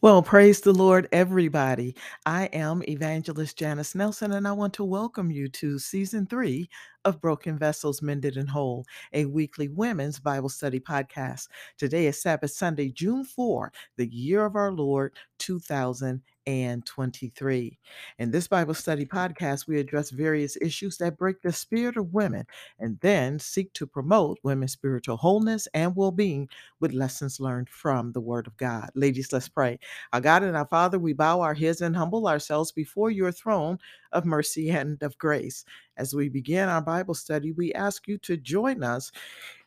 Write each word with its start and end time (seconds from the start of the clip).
Well, 0.00 0.22
praise 0.22 0.60
the 0.60 0.72
Lord, 0.72 1.08
everybody. 1.10 1.96
I 2.24 2.44
am 2.52 2.84
Evangelist 2.88 3.58
Janis 3.58 3.96
Nelson, 3.96 4.30
and 4.32 4.46
I 4.46 4.52
want 4.52 4.72
to 4.74 4.84
welcome 4.84 5.28
you 5.32 5.48
to 5.48 5.80
season 5.80 6.24
three 6.24 6.70
of 7.04 7.20
Broken 7.20 7.58
Vessels 7.58 8.00
Mended 8.00 8.36
and 8.36 8.48
Whole, 8.48 8.86
a 9.12 9.24
weekly 9.24 9.66
women's 9.66 10.20
Bible 10.20 10.50
study 10.50 10.78
podcast. 10.78 11.48
Today 11.78 12.06
is 12.06 12.22
Sabbath 12.22 12.52
Sunday, 12.52 12.90
June 12.90 13.24
4, 13.24 13.72
the 13.96 14.06
year 14.06 14.44
of 14.44 14.54
our 14.54 14.70
Lord, 14.70 15.16
2000 15.40 16.22
and 16.48 16.86
23. 16.86 17.78
In 18.18 18.30
this 18.30 18.48
Bible 18.48 18.72
study 18.72 19.04
podcast, 19.04 19.68
we 19.68 19.78
address 19.78 20.08
various 20.08 20.56
issues 20.62 20.96
that 20.96 21.18
break 21.18 21.42
the 21.42 21.52
spirit 21.52 21.98
of 21.98 22.14
women 22.14 22.46
and 22.78 22.98
then 23.00 23.38
seek 23.38 23.70
to 23.74 23.86
promote 23.86 24.38
women's 24.42 24.72
spiritual 24.72 25.18
wholeness 25.18 25.68
and 25.74 25.94
well 25.94 26.10
being 26.10 26.48
with 26.80 26.94
lessons 26.94 27.38
learned 27.38 27.68
from 27.68 28.12
the 28.12 28.20
Word 28.22 28.46
of 28.46 28.56
God. 28.56 28.88
Ladies, 28.94 29.30
let's 29.30 29.46
pray. 29.46 29.78
Our 30.14 30.22
God 30.22 30.42
and 30.42 30.56
our 30.56 30.66
Father, 30.66 30.98
we 30.98 31.12
bow 31.12 31.42
our 31.42 31.52
heads 31.52 31.82
and 31.82 31.94
humble 31.94 32.26
ourselves 32.26 32.72
before 32.72 33.10
your 33.10 33.30
throne 33.30 33.78
of 34.12 34.24
mercy 34.24 34.70
and 34.70 35.02
of 35.02 35.18
grace. 35.18 35.66
As 35.98 36.14
we 36.14 36.30
begin 36.30 36.70
our 36.70 36.80
Bible 36.80 37.14
study, 37.14 37.52
we 37.52 37.74
ask 37.74 38.08
you 38.08 38.16
to 38.18 38.38
join 38.38 38.82
us 38.82 39.12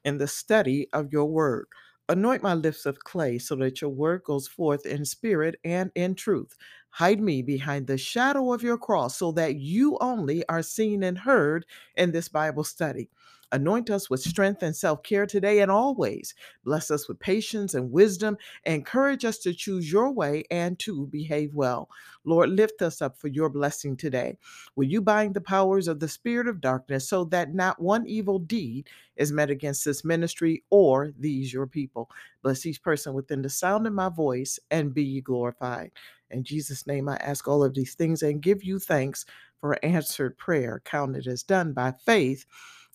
in 0.03 0.17
the 0.17 0.27
study 0.27 0.87
of 0.93 1.13
your 1.13 1.25
Word. 1.25 1.67
Anoint 2.11 2.43
my 2.43 2.53
lips 2.53 2.85
of 2.85 2.99
clay 2.99 3.37
so 3.37 3.55
that 3.55 3.79
your 3.79 3.89
word 3.89 4.23
goes 4.25 4.45
forth 4.45 4.85
in 4.85 5.05
spirit 5.05 5.55
and 5.63 5.91
in 5.95 6.13
truth. 6.13 6.57
Hide 6.91 7.19
me 7.21 7.41
behind 7.41 7.87
the 7.87 7.97
shadow 7.97 8.53
of 8.53 8.63
your 8.63 8.77
cross 8.77 9.17
so 9.17 9.31
that 9.33 9.55
you 9.55 9.97
only 10.01 10.47
are 10.47 10.61
seen 10.61 11.03
and 11.03 11.19
heard 11.19 11.65
in 11.95 12.11
this 12.11 12.27
Bible 12.29 12.63
study. 12.63 13.09
Anoint 13.53 13.89
us 13.89 14.09
with 14.09 14.21
strength 14.21 14.63
and 14.63 14.75
self 14.75 15.03
care 15.03 15.25
today 15.25 15.59
and 15.61 15.71
always. 15.71 16.35
Bless 16.63 16.91
us 16.91 17.07
with 17.07 17.19
patience 17.19 17.73
and 17.73 17.91
wisdom. 17.91 18.37
Encourage 18.65 19.25
us 19.25 19.37
to 19.39 19.53
choose 19.53 19.91
your 19.91 20.11
way 20.11 20.43
and 20.51 20.79
to 20.79 21.07
behave 21.07 21.53
well. 21.55 21.89
Lord, 22.23 22.49
lift 22.49 22.81
us 22.81 23.01
up 23.01 23.17
for 23.17 23.27
your 23.27 23.49
blessing 23.49 23.97
today. 23.97 24.37
Will 24.75 24.85
you 24.85 25.01
bind 25.01 25.33
the 25.33 25.41
powers 25.41 25.87
of 25.87 25.99
the 25.99 26.07
spirit 26.07 26.47
of 26.47 26.61
darkness 26.61 27.09
so 27.09 27.25
that 27.25 27.53
not 27.53 27.81
one 27.81 28.07
evil 28.07 28.39
deed 28.39 28.87
is 29.17 29.31
met 29.31 29.49
against 29.49 29.85
this 29.85 30.05
ministry 30.05 30.63
or 30.69 31.11
these 31.19 31.51
your 31.51 31.67
people? 31.67 32.09
Bless 32.43 32.65
each 32.65 32.81
person 32.83 33.13
within 33.13 33.41
the 33.41 33.49
sound 33.49 33.87
of 33.87 33.93
my 33.93 34.09
voice 34.09 34.59
and 34.71 34.93
be 34.93 35.03
ye 35.03 35.21
glorified. 35.21 35.91
In 36.29 36.43
Jesus' 36.43 36.87
name, 36.87 37.09
I 37.09 37.17
ask 37.17 37.47
all 37.47 37.63
of 37.63 37.73
these 37.73 37.95
things 37.95 38.23
and 38.23 38.41
give 38.41 38.63
you 38.63 38.79
thanks 38.79 39.25
for 39.59 39.83
answered 39.83 40.37
prayer, 40.37 40.81
counted 40.85 41.27
as 41.27 41.43
done 41.43 41.73
by 41.73 41.91
faith 41.91 42.45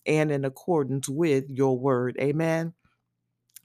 and 0.07 0.31
in 0.31 0.45
accordance 0.45 1.09
with 1.09 1.49
your 1.49 1.77
word. 1.77 2.17
Amen. 2.19 2.73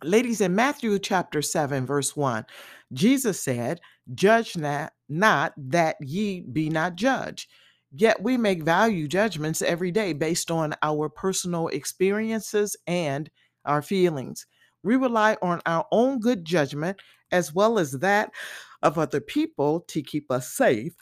Ladies, 0.05 0.41
in 0.41 0.55
Matthew 0.55 0.99
chapter 0.99 1.41
7, 1.43 1.87
verse 1.87 2.17
1, 2.17 2.45
Jesus 2.93 3.41
said, 3.41 3.81
Judge 4.15 4.57
not, 4.57 4.93
not 5.09 5.53
that 5.57 5.97
ye 6.01 6.41
be 6.41 6.69
not 6.69 6.97
judged. 6.97 7.49
Yet 7.95 8.23
we 8.23 8.37
make 8.37 8.65
value 8.65 9.07
judgments 9.07 9.63
every 9.63 9.91
day 9.91 10.13
based 10.13 10.51
on 10.51 10.75
our 10.83 11.09
personal 11.09 11.69
experiences 11.69 12.77
and 12.87 13.31
our 13.65 13.83
feelings. 13.83 14.47
We 14.83 14.97
rely 14.97 15.37
on 15.43 15.61
our 15.67 15.87
own 15.93 16.19
good 16.19 16.45
judgment 16.45 17.01
as 17.31 17.55
well 17.55 17.79
as 17.79 17.93
that 17.93 18.33
of 18.83 18.99
other 18.99 19.21
people 19.21 19.81
to 19.89 20.03
keep 20.03 20.31
us 20.31 20.53
safe 20.53 20.95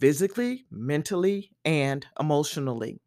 physically, 0.00 0.66
mentally, 0.70 1.50
and 1.64 2.04
emotionally. 2.18 3.00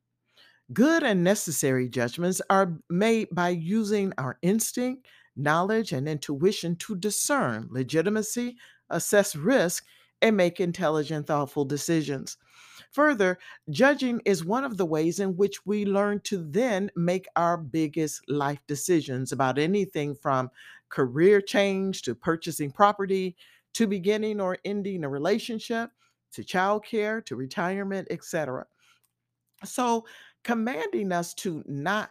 Good 0.74 1.04
and 1.04 1.24
necessary 1.24 1.88
judgments 1.88 2.42
are 2.50 2.80
made 2.90 3.28
by 3.32 3.50
using 3.50 4.14
our 4.18 4.40
instinct, 4.42 5.06
knowledge, 5.36 5.92
and 5.92 6.10
intuition 6.10 6.76
to 6.78 6.96
discern 6.96 7.68
legitimacy, 7.70 8.58
assess 8.90 9.36
risk, 9.36 9.86
and 10.24 10.36
make 10.36 10.60
intelligent, 10.60 11.28
thoughtful 11.28 11.66
decisions. 11.66 12.38
Further, 12.92 13.38
judging 13.70 14.22
is 14.26 14.44
one 14.44 14.64
of 14.64 14.78
the 14.78 14.86
ways 14.88 15.20
in 15.20 15.36
which 15.36 15.66
we 15.68 15.86
learn 15.86 16.20
to 16.22 16.44
then 16.50 16.90
make 16.96 17.28
our 17.36 17.58
biggest 17.58 18.28
life 18.28 18.60
decisions 18.66 19.32
about 19.32 19.60
anything 19.60 20.16
from 20.16 20.50
career 20.90 21.42
change 21.42 22.02
to 22.04 22.16
purchasing 22.16 22.72
property 22.72 23.36
to 23.74 23.86
beginning 23.86 24.42
or 24.42 24.58
ending 24.66 25.04
a 25.04 25.10
relationship 25.10 25.92
to 26.32 26.44
childcare 26.44 27.24
to 27.26 27.36
retirement, 27.36 28.08
etc. 28.10 28.66
So, 29.64 30.06
commanding 30.46 31.12
us 31.12 31.34
to 31.34 31.62
not 31.68 32.10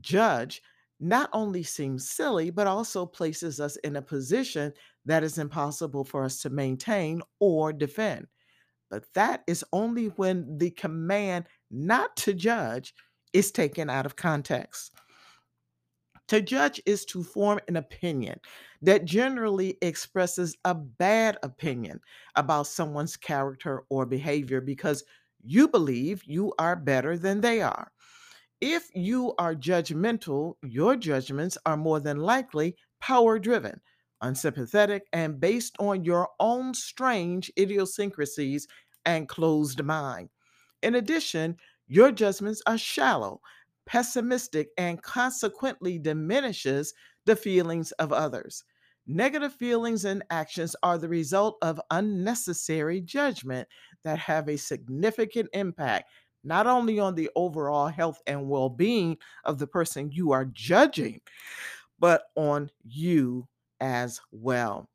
judge 0.00 0.62
not 1.00 1.28
only 1.32 1.62
seems 1.62 2.08
silly, 2.08 2.50
but 2.50 2.66
also 2.66 3.04
places 3.04 3.60
us 3.60 3.76
in 3.76 3.96
a 3.96 4.02
position 4.02 4.72
that 5.04 5.22
is 5.22 5.36
impossible 5.36 6.04
for 6.04 6.24
us 6.24 6.40
to 6.40 6.50
maintain 6.50 7.20
or 7.40 7.72
defend. 7.72 8.26
But 8.90 9.12
that 9.14 9.42
is 9.46 9.64
only 9.72 10.06
when 10.06 10.56
the 10.56 10.70
command 10.70 11.46
not 11.70 12.16
to 12.18 12.32
judge 12.32 12.94
is 13.32 13.50
taken 13.50 13.90
out 13.90 14.06
of 14.06 14.16
context. 14.16 14.92
To 16.28 16.40
judge 16.40 16.80
is 16.86 17.04
to 17.06 17.22
form 17.22 17.60
an 17.68 17.76
opinion 17.76 18.40
that 18.80 19.04
generally 19.04 19.76
expresses 19.82 20.56
a 20.64 20.74
bad 20.74 21.36
opinion 21.42 22.00
about 22.36 22.66
someone's 22.66 23.16
character 23.16 23.84
or 23.90 24.06
behavior 24.06 24.60
because 24.60 25.04
you 25.44 25.68
believe 25.68 26.24
you 26.24 26.52
are 26.58 26.76
better 26.76 27.18
than 27.18 27.40
they 27.40 27.60
are. 27.62 27.92
If 28.60 28.88
you 28.94 29.34
are 29.38 29.54
judgmental, 29.54 30.54
your 30.62 30.96
judgments 30.96 31.58
are 31.66 31.76
more 31.76 32.00
than 32.00 32.18
likely 32.18 32.76
power 33.00 33.38
driven, 33.38 33.80
unsympathetic, 34.22 35.06
and 35.12 35.38
based 35.40 35.76
on 35.78 36.04
your 36.04 36.30
own 36.40 36.74
strange 36.74 37.52
idiosyncrasies 37.58 38.66
and 39.04 39.28
closed 39.28 39.82
mind. 39.84 40.30
In 40.82 40.94
addition, 40.94 41.56
your 41.86 42.12
judgments 42.12 42.62
are 42.66 42.78
shallow, 42.78 43.40
pessimistic, 43.86 44.68
and 44.78 45.02
consequently 45.02 45.98
diminishes 45.98 46.94
the 47.26 47.36
feelings 47.36 47.92
of 47.92 48.12
others. 48.12 48.64
Negative 49.06 49.52
feelings 49.52 50.04
and 50.04 50.22
actions 50.30 50.74
are 50.82 50.98
the 50.98 51.08
result 51.08 51.58
of 51.62 51.80
unnecessary 51.90 53.00
judgment 53.00 53.68
that 54.02 54.18
have 54.18 54.48
a 54.48 54.56
significant 54.56 55.48
impact 55.52 56.10
not 56.42 56.66
only 56.66 56.98
on 56.98 57.14
the 57.14 57.30
overall 57.36 57.88
health 57.88 58.20
and 58.26 58.48
well 58.48 58.68
being 58.68 59.16
of 59.44 59.58
the 59.58 59.66
person 59.66 60.10
you 60.12 60.32
are 60.32 60.44
judging, 60.44 61.20
but 61.98 62.24
on 62.36 62.70
you 62.84 63.48
as 63.80 64.20
well. 64.30 64.88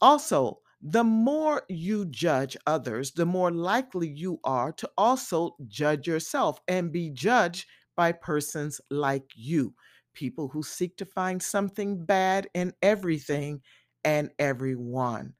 Also, 0.00 0.60
the 0.82 1.04
more 1.04 1.62
you 1.68 2.04
judge 2.06 2.56
others, 2.66 3.12
the 3.12 3.26
more 3.26 3.50
likely 3.50 4.08
you 4.08 4.38
are 4.44 4.72
to 4.72 4.90
also 4.98 5.56
judge 5.68 6.06
yourself 6.06 6.60
and 6.68 6.92
be 6.92 7.10
judged 7.10 7.66
by 7.96 8.12
persons 8.12 8.80
like 8.90 9.30
you, 9.34 9.74
people 10.16 10.48
who 10.48 10.64
seek 10.64 10.96
to 10.96 11.04
find 11.04 11.40
something 11.40 12.04
bad 12.04 12.48
in 12.54 12.72
everything 12.82 13.60
and 14.02 14.30
everyone. 14.40 15.34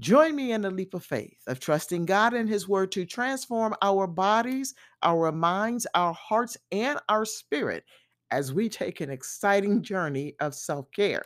Join 0.00 0.34
me 0.34 0.50
in 0.50 0.64
a 0.64 0.70
leap 0.70 0.94
of 0.94 1.04
faith 1.04 1.38
of 1.46 1.60
trusting 1.60 2.06
God 2.06 2.34
and 2.34 2.48
His 2.48 2.66
Word 2.68 2.90
to 2.92 3.06
transform 3.06 3.76
our 3.80 4.08
bodies, 4.08 4.74
our 5.04 5.30
minds, 5.30 5.86
our 5.94 6.12
hearts, 6.12 6.56
and 6.72 6.98
our 7.08 7.24
spirit 7.24 7.84
as 8.32 8.52
we 8.52 8.68
take 8.68 9.00
an 9.00 9.10
exciting 9.10 9.82
journey 9.82 10.34
of 10.40 10.54
self 10.56 10.90
care 10.90 11.22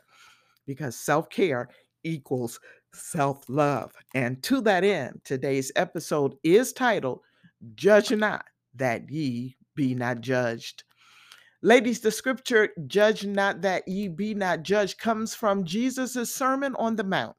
because 0.66 0.96
self 0.96 1.30
care 1.30 1.70
equals 2.04 2.60
self 2.92 3.48
love. 3.48 3.92
And 4.14 4.42
to 4.42 4.60
that 4.62 4.84
end, 4.84 5.22
today's 5.24 5.72
episode 5.74 6.34
is 6.44 6.74
titled 6.74 7.20
Judge 7.74 8.10
Not 8.10 8.44
That 8.74 9.08
Ye 9.10 9.56
Be 9.74 9.94
Not 9.94 10.20
Judged. 10.20 10.84
Ladies, 11.62 11.98
the 11.98 12.12
scripture, 12.12 12.68
Judge 12.86 13.26
Not 13.26 13.62
That 13.62 13.88
Ye 13.88 14.06
Be 14.06 14.32
Not 14.32 14.62
Judged, 14.62 14.98
comes 14.98 15.34
from 15.34 15.64
Jesus' 15.64 16.32
Sermon 16.32 16.76
on 16.76 16.94
the 16.94 17.02
Mount. 17.02 17.34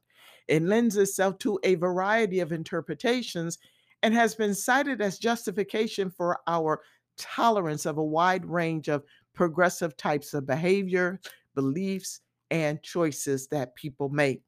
It 0.46 0.62
lends 0.62 0.98
itself 0.98 1.38
to 1.38 1.58
a 1.64 1.76
variety 1.76 2.40
of 2.40 2.52
interpretations 2.52 3.56
and 4.02 4.12
has 4.12 4.34
been 4.34 4.54
cited 4.54 5.00
as 5.00 5.18
justification 5.18 6.10
for 6.10 6.38
our 6.46 6.82
tolerance 7.16 7.86
of 7.86 7.96
a 7.96 8.04
wide 8.04 8.44
range 8.44 8.88
of 8.88 9.04
progressive 9.32 9.96
types 9.96 10.34
of 10.34 10.46
behavior, 10.46 11.18
beliefs, 11.54 12.20
and 12.50 12.82
choices 12.82 13.46
that 13.48 13.74
people 13.74 14.10
make, 14.10 14.42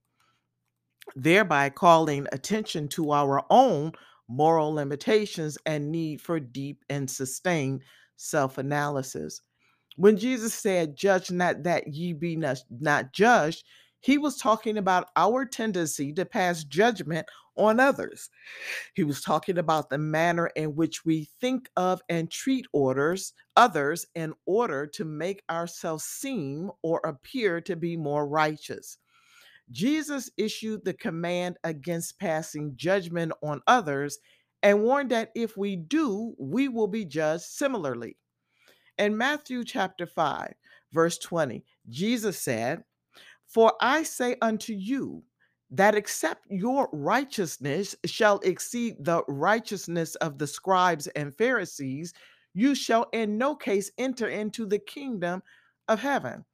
thereby 1.17 1.71
calling 1.71 2.27
attention 2.33 2.89
to 2.89 3.13
our 3.13 3.43
own 3.49 3.93
moral 4.29 4.75
limitations 4.75 5.57
and 5.65 5.91
need 5.91 6.21
for 6.21 6.39
deep 6.39 6.85
and 6.91 7.11
sustained 7.11 7.81
self 8.17 8.59
analysis. 8.59 9.41
When 9.97 10.17
Jesus 10.17 10.55
said, 10.55 10.97
Judge 10.97 11.31
not 11.31 11.63
that 11.65 11.89
ye 11.89 12.13
be 12.13 12.37
not, 12.37 13.13
judged, 13.13 13.65
he 14.01 14.19
was 14.19 14.37
talking 14.37 14.79
about 14.79 15.09
our 15.17 15.45
tendency 15.45 16.13
to 16.15 16.25
pass 16.25 16.65
judgment 16.65 17.27
on 17.57 17.79
others. 17.79 18.31
He 18.95 19.05
was 19.05 19.21
talking 19.21 19.59
about 19.59 19.91
the 19.91 19.99
manner 19.99 20.51
in 20.57 20.75
which 20.75 21.05
we 21.05 21.29
think 21.41 21.69
of 21.77 22.01
and 22.09 22.31
treat 22.31 22.67
orders 22.73 23.35
others 23.57 24.07
in 24.15 24.33
order 24.47 24.87
to 24.87 25.05
make 25.05 25.43
ourselves 25.51 26.05
seem 26.05 26.71
or 26.83 27.01
appear 27.05 27.61
to 27.61 27.77
be 27.77 27.97
more 27.97 28.27
righteous. 28.27 28.99
Jesus 29.71 30.31
issued 30.37 30.85
the 30.85 30.95
command 30.95 31.59
against 31.65 32.19
passing 32.19 32.73
judgment 32.77 33.33
on 33.43 33.61
others 33.67 34.19
and 34.63 34.83
warned 34.83 35.11
that 35.11 35.31
if 35.35 35.57
we 35.57 35.77
do, 35.77 36.35
we 36.39 36.69
will 36.69 36.89
be 36.89 37.05
judged 37.05 37.45
similarly. 37.45 38.17
In 38.99 39.17
Matthew 39.17 39.65
chapter 39.65 40.07
5, 40.07 40.55
verse 40.93 41.19
20, 41.19 41.65
Jesus 41.89 42.39
said, 42.39 42.85
For 43.47 43.73
I 43.81 44.03
say 44.03 44.37
unto 44.43 44.73
you, 44.73 45.23
that 45.71 45.95
except 45.95 46.47
your 46.51 46.89
righteousness 46.93 47.97
shall 48.05 48.39
exceed 48.41 48.97
the 49.01 49.23
righteousness 49.27 50.15
of 50.17 50.37
the 50.37 50.47
scribes 50.47 51.07
and 51.09 51.35
Pharisees, 51.35 52.13
you 52.53 52.75
shall 52.75 53.07
in 53.13 53.39
no 53.39 53.57
case 53.57 53.91
enter 53.97 54.29
into 54.29 54.67
the 54.67 54.79
kingdom 54.79 55.43
of 55.89 55.99
heaven. 55.99 56.45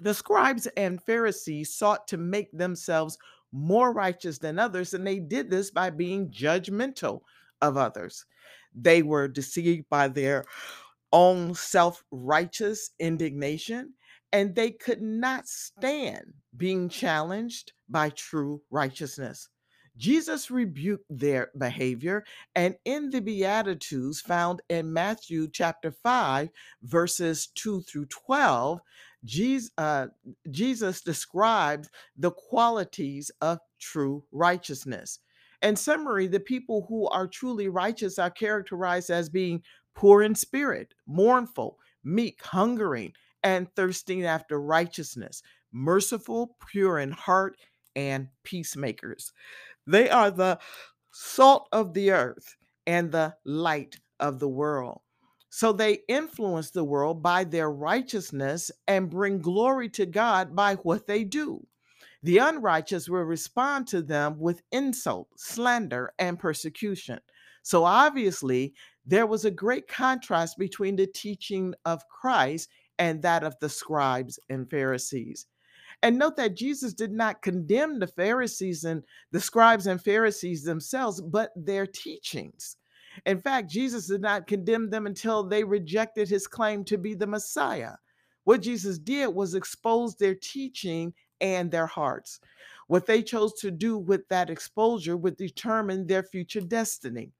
The 0.00 0.14
scribes 0.14 0.68
and 0.76 1.02
Pharisees 1.02 1.74
sought 1.74 2.06
to 2.08 2.16
make 2.16 2.56
themselves 2.56 3.18
more 3.52 3.92
righteous 3.92 4.38
than 4.38 4.60
others, 4.60 4.94
and 4.94 5.04
they 5.04 5.18
did 5.18 5.50
this 5.50 5.72
by 5.72 5.90
being 5.90 6.30
judgmental 6.30 7.22
of 7.60 7.76
others. 7.76 8.24
They 8.72 9.02
were 9.02 9.26
deceived 9.26 9.88
by 9.90 10.06
their 10.06 10.44
own 11.12 11.54
self 11.54 12.04
righteous 12.10 12.90
indignation, 12.98 13.94
and 14.32 14.54
they 14.54 14.70
could 14.70 15.02
not 15.02 15.48
stand 15.48 16.34
being 16.56 16.88
challenged 16.88 17.72
by 17.88 18.10
true 18.10 18.62
righteousness. 18.70 19.48
Jesus 19.96 20.50
rebuked 20.50 21.04
their 21.10 21.50
behavior, 21.58 22.24
and 22.54 22.76
in 22.84 23.10
the 23.10 23.20
Beatitudes 23.20 24.20
found 24.20 24.62
in 24.70 24.92
Matthew 24.92 25.48
chapter 25.48 25.90
5, 25.90 26.48
verses 26.82 27.48
2 27.54 27.82
through 27.82 28.06
12, 28.06 28.80
Jesus, 29.24 29.70
uh, 29.76 30.06
Jesus 30.50 31.02
describes 31.02 31.90
the 32.16 32.30
qualities 32.30 33.30
of 33.42 33.58
true 33.78 34.24
righteousness. 34.32 35.18
In 35.62 35.76
summary, 35.76 36.26
the 36.26 36.40
people 36.40 36.86
who 36.88 37.06
are 37.08 37.26
truly 37.26 37.68
righteous 37.68 38.18
are 38.18 38.30
characterized 38.30 39.10
as 39.10 39.28
being 39.28 39.62
poor 39.94 40.22
in 40.22 40.34
spirit, 40.34 40.94
mournful, 41.06 41.78
meek, 42.04 42.42
hungering, 42.42 43.12
and 43.42 43.72
thirsting 43.74 44.24
after 44.24 44.60
righteousness, 44.60 45.42
merciful, 45.72 46.56
pure 46.70 46.98
in 46.98 47.10
heart, 47.12 47.56
and 47.96 48.28
peacemakers. 48.44 49.32
They 49.86 50.08
are 50.08 50.30
the 50.30 50.58
salt 51.12 51.68
of 51.72 51.94
the 51.94 52.12
earth 52.12 52.56
and 52.86 53.10
the 53.10 53.34
light 53.44 53.98
of 54.18 54.38
the 54.38 54.48
world. 54.48 55.00
So 55.48 55.72
they 55.72 56.00
influence 56.06 56.70
the 56.70 56.84
world 56.84 57.22
by 57.22 57.44
their 57.44 57.70
righteousness 57.70 58.70
and 58.86 59.10
bring 59.10 59.40
glory 59.40 59.88
to 59.90 60.06
God 60.06 60.54
by 60.54 60.76
what 60.76 61.06
they 61.06 61.24
do. 61.24 61.66
The 62.22 62.38
unrighteous 62.38 63.08
will 63.08 63.22
respond 63.22 63.88
to 63.88 64.02
them 64.02 64.38
with 64.38 64.62
insult, 64.70 65.28
slander, 65.36 66.12
and 66.18 66.38
persecution. 66.38 67.18
So 67.62 67.84
obviously, 67.84 68.74
there 69.10 69.26
was 69.26 69.44
a 69.44 69.50
great 69.50 69.88
contrast 69.88 70.56
between 70.56 70.94
the 70.94 71.06
teaching 71.08 71.74
of 71.84 72.08
Christ 72.08 72.68
and 73.00 73.20
that 73.22 73.42
of 73.42 73.56
the 73.60 73.68
scribes 73.68 74.38
and 74.48 74.70
Pharisees. 74.70 75.46
And 76.04 76.16
note 76.16 76.36
that 76.36 76.56
Jesus 76.56 76.94
did 76.94 77.10
not 77.10 77.42
condemn 77.42 77.98
the 77.98 78.06
Pharisees 78.06 78.84
and 78.84 79.02
the 79.32 79.40
scribes 79.40 79.88
and 79.88 80.00
Pharisees 80.00 80.62
themselves, 80.62 81.20
but 81.20 81.50
their 81.56 81.88
teachings. 81.88 82.76
In 83.26 83.40
fact, 83.40 83.68
Jesus 83.68 84.06
did 84.06 84.20
not 84.20 84.46
condemn 84.46 84.88
them 84.88 85.06
until 85.06 85.42
they 85.42 85.64
rejected 85.64 86.28
his 86.28 86.46
claim 86.46 86.84
to 86.84 86.96
be 86.96 87.14
the 87.14 87.26
Messiah. 87.26 87.94
What 88.44 88.62
Jesus 88.62 88.96
did 88.96 89.26
was 89.26 89.56
expose 89.56 90.14
their 90.14 90.36
teaching 90.36 91.12
and 91.40 91.68
their 91.68 91.86
hearts. 91.86 92.38
What 92.86 93.06
they 93.06 93.24
chose 93.24 93.54
to 93.54 93.72
do 93.72 93.98
with 93.98 94.26
that 94.28 94.50
exposure 94.50 95.16
would 95.16 95.36
determine 95.36 96.06
their 96.06 96.22
future 96.22 96.60
destiny. 96.60 97.32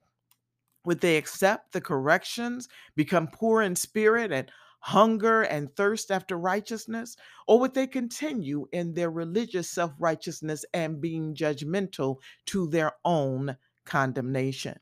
Would 0.84 1.00
they 1.00 1.16
accept 1.16 1.72
the 1.72 1.80
corrections, 1.80 2.68
become 2.96 3.28
poor 3.28 3.62
in 3.62 3.76
spirit, 3.76 4.32
and 4.32 4.50
hunger 4.80 5.42
and 5.42 5.74
thirst 5.76 6.10
after 6.10 6.38
righteousness? 6.38 7.16
Or 7.46 7.60
would 7.60 7.74
they 7.74 7.86
continue 7.86 8.66
in 8.72 8.94
their 8.94 9.10
religious 9.10 9.70
self 9.70 9.92
righteousness 9.98 10.64
and 10.72 11.00
being 11.00 11.34
judgmental 11.34 12.16
to 12.46 12.66
their 12.68 12.92
own 13.04 13.56
condemnation? 13.84 14.78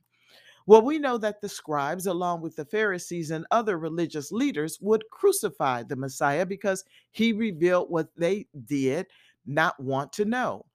Well, 0.66 0.82
we 0.82 0.98
know 0.98 1.16
that 1.18 1.40
the 1.40 1.48
scribes, 1.48 2.06
along 2.06 2.42
with 2.42 2.54
the 2.54 2.66
Pharisees 2.66 3.30
and 3.30 3.46
other 3.50 3.78
religious 3.78 4.30
leaders, 4.30 4.78
would 4.82 5.02
crucify 5.10 5.82
the 5.82 5.96
Messiah 5.96 6.44
because 6.44 6.84
he 7.10 7.32
revealed 7.32 7.88
what 7.90 8.14
they 8.16 8.48
did 8.66 9.06
not 9.46 9.80
want 9.80 10.12
to 10.12 10.26
know. 10.26 10.66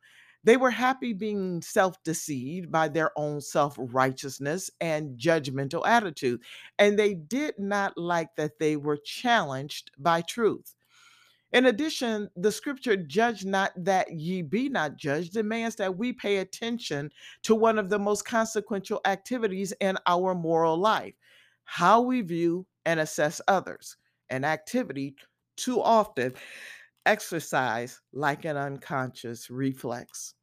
They 0.43 0.57
were 0.57 0.71
happy 0.71 1.13
being 1.13 1.61
self 1.61 2.01
deceived 2.03 2.71
by 2.71 2.89
their 2.89 3.11
own 3.17 3.41
self 3.41 3.75
righteousness 3.77 4.69
and 4.81 5.17
judgmental 5.17 5.85
attitude. 5.85 6.41
And 6.77 6.99
they 6.99 7.13
did 7.13 7.57
not 7.57 7.97
like 7.97 8.35
that 8.35 8.59
they 8.59 8.75
were 8.75 8.97
challenged 8.97 9.91
by 9.97 10.21
truth. 10.21 10.75
In 11.53 11.67
addition, 11.67 12.29
the 12.35 12.51
scripture, 12.51 12.97
judge 12.97 13.45
not 13.45 13.71
that 13.77 14.11
ye 14.11 14.41
be 14.41 14.69
not 14.69 14.97
judged, 14.97 15.33
demands 15.33 15.75
that 15.75 15.97
we 15.97 16.11
pay 16.11 16.37
attention 16.37 17.11
to 17.43 17.53
one 17.53 17.77
of 17.77 17.89
the 17.89 17.99
most 17.99 18.25
consequential 18.25 19.01
activities 19.05 19.71
in 19.79 19.97
our 20.07 20.33
moral 20.33 20.77
life 20.77 21.13
how 21.65 22.01
we 22.01 22.21
view 22.21 22.65
and 22.85 22.99
assess 22.99 23.39
others, 23.47 23.97
an 24.29 24.43
activity 24.43 25.15
too 25.55 25.81
often 25.81 26.33
exercised 27.05 27.99
like 28.11 28.45
an 28.45 28.57
unconscious 28.57 29.49
reflex. 29.49 30.33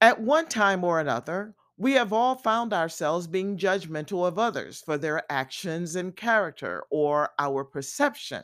At 0.00 0.20
one 0.20 0.46
time 0.46 0.84
or 0.84 1.00
another, 1.00 1.54
we 1.76 1.92
have 1.92 2.12
all 2.12 2.34
found 2.34 2.72
ourselves 2.72 3.26
being 3.26 3.56
judgmental 3.56 4.26
of 4.26 4.38
others 4.38 4.82
for 4.84 4.98
their 4.98 5.22
actions 5.32 5.96
and 5.96 6.14
character 6.14 6.84
or 6.90 7.30
our 7.38 7.64
perception 7.64 8.42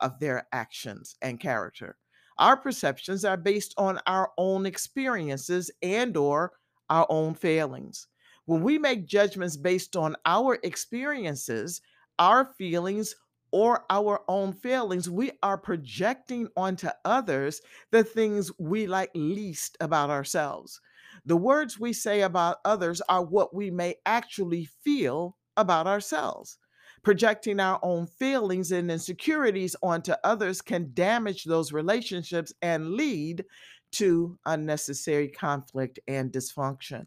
of 0.00 0.18
their 0.18 0.46
actions 0.52 1.14
and 1.20 1.38
character. 1.38 1.96
Our 2.38 2.56
perceptions 2.56 3.24
are 3.26 3.36
based 3.36 3.74
on 3.76 4.00
our 4.06 4.30
own 4.38 4.64
experiences 4.64 5.70
and 5.82 6.16
or 6.16 6.52
our 6.88 7.06
own 7.10 7.34
failings. 7.34 8.06
When 8.46 8.62
we 8.62 8.78
make 8.78 9.06
judgments 9.06 9.58
based 9.58 9.94
on 9.94 10.16
our 10.24 10.58
experiences, 10.62 11.82
our 12.18 12.46
feelings, 12.56 13.14
or 13.52 13.84
our 13.90 14.20
own 14.28 14.52
failings, 14.52 15.08
we 15.08 15.32
are 15.42 15.58
projecting 15.58 16.48
onto 16.56 16.88
others 17.04 17.60
the 17.90 18.04
things 18.04 18.50
we 18.58 18.86
like 18.86 19.10
least 19.14 19.76
about 19.80 20.10
ourselves. 20.10 20.80
The 21.24 21.36
words 21.36 21.78
we 21.78 21.92
say 21.92 22.22
about 22.22 22.58
others 22.64 23.00
are 23.08 23.24
what 23.24 23.54
we 23.54 23.70
may 23.70 23.96
actually 24.06 24.68
feel 24.84 25.36
about 25.56 25.86
ourselves. 25.86 26.58
Projecting 27.02 27.60
our 27.60 27.80
own 27.82 28.06
feelings 28.06 28.72
and 28.72 28.90
insecurities 28.90 29.74
onto 29.82 30.12
others 30.22 30.60
can 30.60 30.90
damage 30.92 31.44
those 31.44 31.72
relationships 31.72 32.52
and 32.60 32.90
lead 32.90 33.44
to 33.92 34.38
unnecessary 34.46 35.28
conflict 35.28 35.98
and 36.06 36.30
dysfunction. 36.30 37.06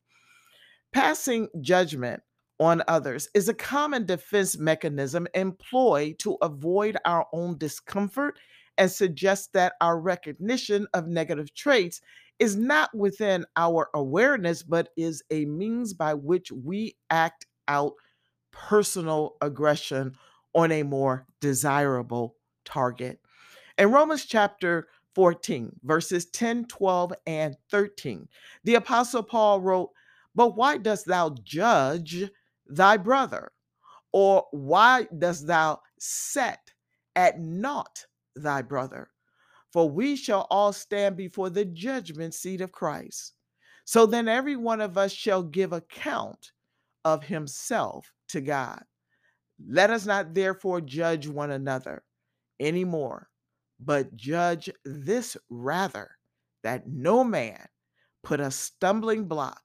Passing 0.92 1.48
judgment 1.62 2.22
on 2.60 2.84
others 2.88 3.28
is 3.34 3.50
a 3.50 3.54
common 3.54 4.06
defense 4.06 4.58
mechanism 4.58 5.28
employed 5.34 6.18
to 6.20 6.38
avoid 6.42 6.98
our 7.06 7.26
own 7.34 7.58
discomfort 7.58 8.38
and 8.78 8.92
suggests 8.92 9.48
that 9.54 9.74
our 9.82 10.00
recognition 10.00 10.88
of 10.94 11.08
negative 11.08 11.54
traits 11.54 12.02
is 12.40 12.56
not 12.56 12.96
within 12.96 13.46
our 13.56 13.90
awareness, 13.94 14.64
but 14.64 14.90
is 14.98 15.24
a 15.30 15.46
means 15.46 15.94
by 15.94 16.14
which 16.14 16.52
we 16.52 16.96
act 17.10 17.46
out 17.68 17.94
personal 18.52 19.36
aggression 19.42 20.14
on 20.56 20.72
a 20.72 20.84
more 20.84 21.26
desirable 21.40 22.36
target. 22.66 23.20
In 23.78 23.92
Romans 23.92 24.26
chapter 24.26 24.88
14, 25.16 25.80
verses 25.84 26.26
10, 26.28 26.66
12, 26.66 27.14
and 27.28 27.56
13, 27.70 28.28
the 28.64 28.76
Apostle 28.76 29.24
Paul 29.24 29.62
wrote, 29.62 29.92
But 30.36 30.56
why 30.56 30.78
dost 30.78 31.06
thou 31.06 31.36
judge 31.44 32.30
thy 32.76 32.98
brother? 32.98 33.52
Or 34.12 34.46
why 34.52 35.08
dost 35.18 35.48
thou 35.48 35.80
set 36.00 36.72
at 37.16 37.40
naught 37.40 38.06
thy 38.36 38.62
brother? 38.62 39.10
For 39.72 39.90
we 39.90 40.16
shall 40.16 40.46
all 40.52 40.72
stand 40.72 41.18
before 41.18 41.50
the 41.50 41.66
judgment 41.66 42.34
seat 42.36 42.62
of 42.62 42.72
Christ. 42.72 43.34
So 43.86 44.06
then 44.06 44.28
every 44.28 44.56
one 44.56 44.82
of 44.82 44.98
us 44.98 45.12
shall 45.12 45.44
give 45.44 45.74
account 45.74 46.52
of 47.04 47.24
himself 47.24 48.14
to 48.30 48.40
God. 48.40 48.84
Let 49.68 49.90
us 49.90 50.06
not 50.06 50.34
therefore 50.34 50.82
judge 50.82 51.28
one 51.28 51.52
another 51.52 52.04
anymore, 52.60 53.30
but 53.80 54.16
judge 54.16 54.70
this 54.86 55.36
rather, 55.50 56.12
that 56.64 56.88
no 56.88 57.24
man 57.24 57.66
put 58.24 58.40
a 58.40 58.52
stumbling 58.52 59.26
block 59.26 59.62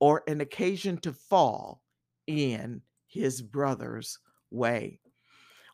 or 0.00 0.22
an 0.26 0.40
occasion 0.40 0.98
to 0.98 1.12
fall 1.12 1.80
in 2.26 2.82
his 3.06 3.40
brother's 3.42 4.18
way. 4.50 5.00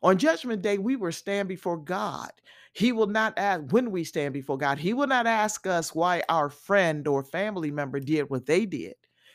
On 0.02 0.16
Judgment 0.16 0.62
Day, 0.62 0.78
we 0.78 0.96
will 0.96 1.12
stand 1.12 1.48
before 1.48 1.76
God. 1.76 2.30
He 2.72 2.92
will 2.92 3.06
not 3.06 3.38
ask, 3.38 3.62
when 3.70 3.90
we 3.90 4.04
stand 4.04 4.32
before 4.32 4.56
God, 4.56 4.78
He 4.78 4.94
will 4.94 5.06
not 5.06 5.26
ask 5.26 5.66
us 5.66 5.94
why 5.94 6.22
our 6.28 6.48
friend 6.48 7.06
or 7.06 7.22
family 7.22 7.70
member 7.70 8.00
did 8.00 8.30
what 8.30 8.46
they 8.46 8.64
did. 8.64 8.94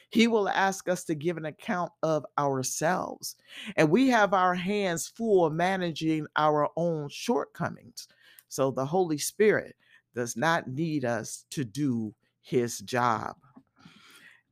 He 0.10 0.28
will 0.28 0.48
ask 0.48 0.88
us 0.88 1.04
to 1.06 1.16
give 1.16 1.38
an 1.38 1.46
account 1.46 1.92
of 2.02 2.26
ourselves. 2.38 3.36
And 3.76 3.90
we 3.90 4.08
have 4.10 4.34
our 4.34 4.56
hands 4.56 5.08
full 5.08 5.50
managing 5.50 6.26
our 6.36 6.70
own 6.78 7.10
shortcomings. 7.10 8.08
So 8.48 8.72
the 8.72 8.86
Holy 8.86 9.18
Spirit 9.18 9.76
does 10.14 10.38
not 10.38 10.68
need 10.68 11.04
us 11.04 11.46
to 11.52 11.66
do 11.66 12.14
his 12.42 12.80
job. 12.80 13.36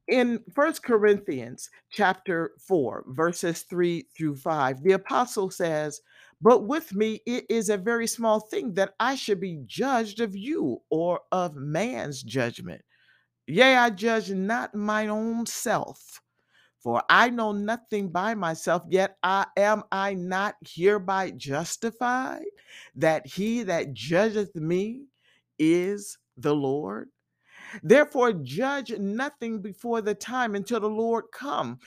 In 0.07 0.43
First 0.53 0.83
Corinthians 0.83 1.69
chapter 1.89 2.51
4, 2.60 3.05
verses 3.07 3.62
3 3.62 4.07
through 4.15 4.36
5, 4.36 4.83
the 4.83 4.91
apostle 4.93 5.50
says, 5.50 6.01
But 6.41 6.67
with 6.67 6.93
me 6.93 7.22
it 7.25 7.45
is 7.50 7.69
a 7.69 7.77
very 7.77 8.07
small 8.07 8.41
thing 8.41 8.74
that 8.74 8.95
I 9.00 9.15
should 9.15 9.39
be 9.39 9.62
judged 9.65 10.19
of 10.19 10.36
you 10.36 10.81
or 10.89 11.22
of 11.31 11.55
man's 11.55 12.22
judgment. 12.22 12.81
Yea, 13.48 13.75
I 13.77 13.89
judge 13.91 14.31
not 14.31 14.75
mine 14.75 15.10
own 15.10 15.45
self. 15.45 16.22
For 16.79 17.01
I 17.10 17.29
know 17.29 17.53
nothing 17.53 18.10
by 18.10 18.36
myself, 18.36 18.83
yet 18.89 19.17
I 19.24 19.48
am 19.57 19.83
I 19.91 20.15
not 20.15 20.55
hereby 20.62 21.31
justified 21.31 22.43
that 22.95 23.25
he 23.25 23.63
that 23.63 23.93
judgeth 23.93 24.55
me 24.55 25.05
is 25.57 26.17
the 26.38 26.53
Lord? 26.53 27.10
Therefore, 27.82 28.34
judge 28.34 28.92
nothing 29.00 29.62
before 29.62 30.01
the 30.01 30.13
time 30.13 30.56
until 30.56 30.80
the 30.80 30.89
Lord 30.89 31.25
come, 31.32 31.80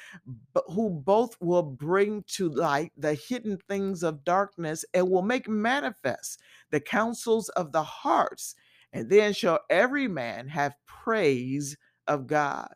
who 0.68 0.90
both 0.90 1.36
will 1.40 1.62
bring 1.62 2.24
to 2.28 2.48
light 2.48 2.92
the 2.96 3.14
hidden 3.14 3.58
things 3.68 4.02
of 4.02 4.24
darkness 4.24 4.84
and 4.94 5.10
will 5.10 5.22
make 5.22 5.48
manifest 5.48 6.40
the 6.70 6.80
counsels 6.80 7.48
of 7.50 7.72
the 7.72 7.82
hearts. 7.82 8.54
And 8.92 9.10
then 9.10 9.32
shall 9.32 9.60
every 9.70 10.08
man 10.08 10.48
have 10.48 10.74
praise 10.86 11.76
of 12.06 12.26
God. 12.26 12.68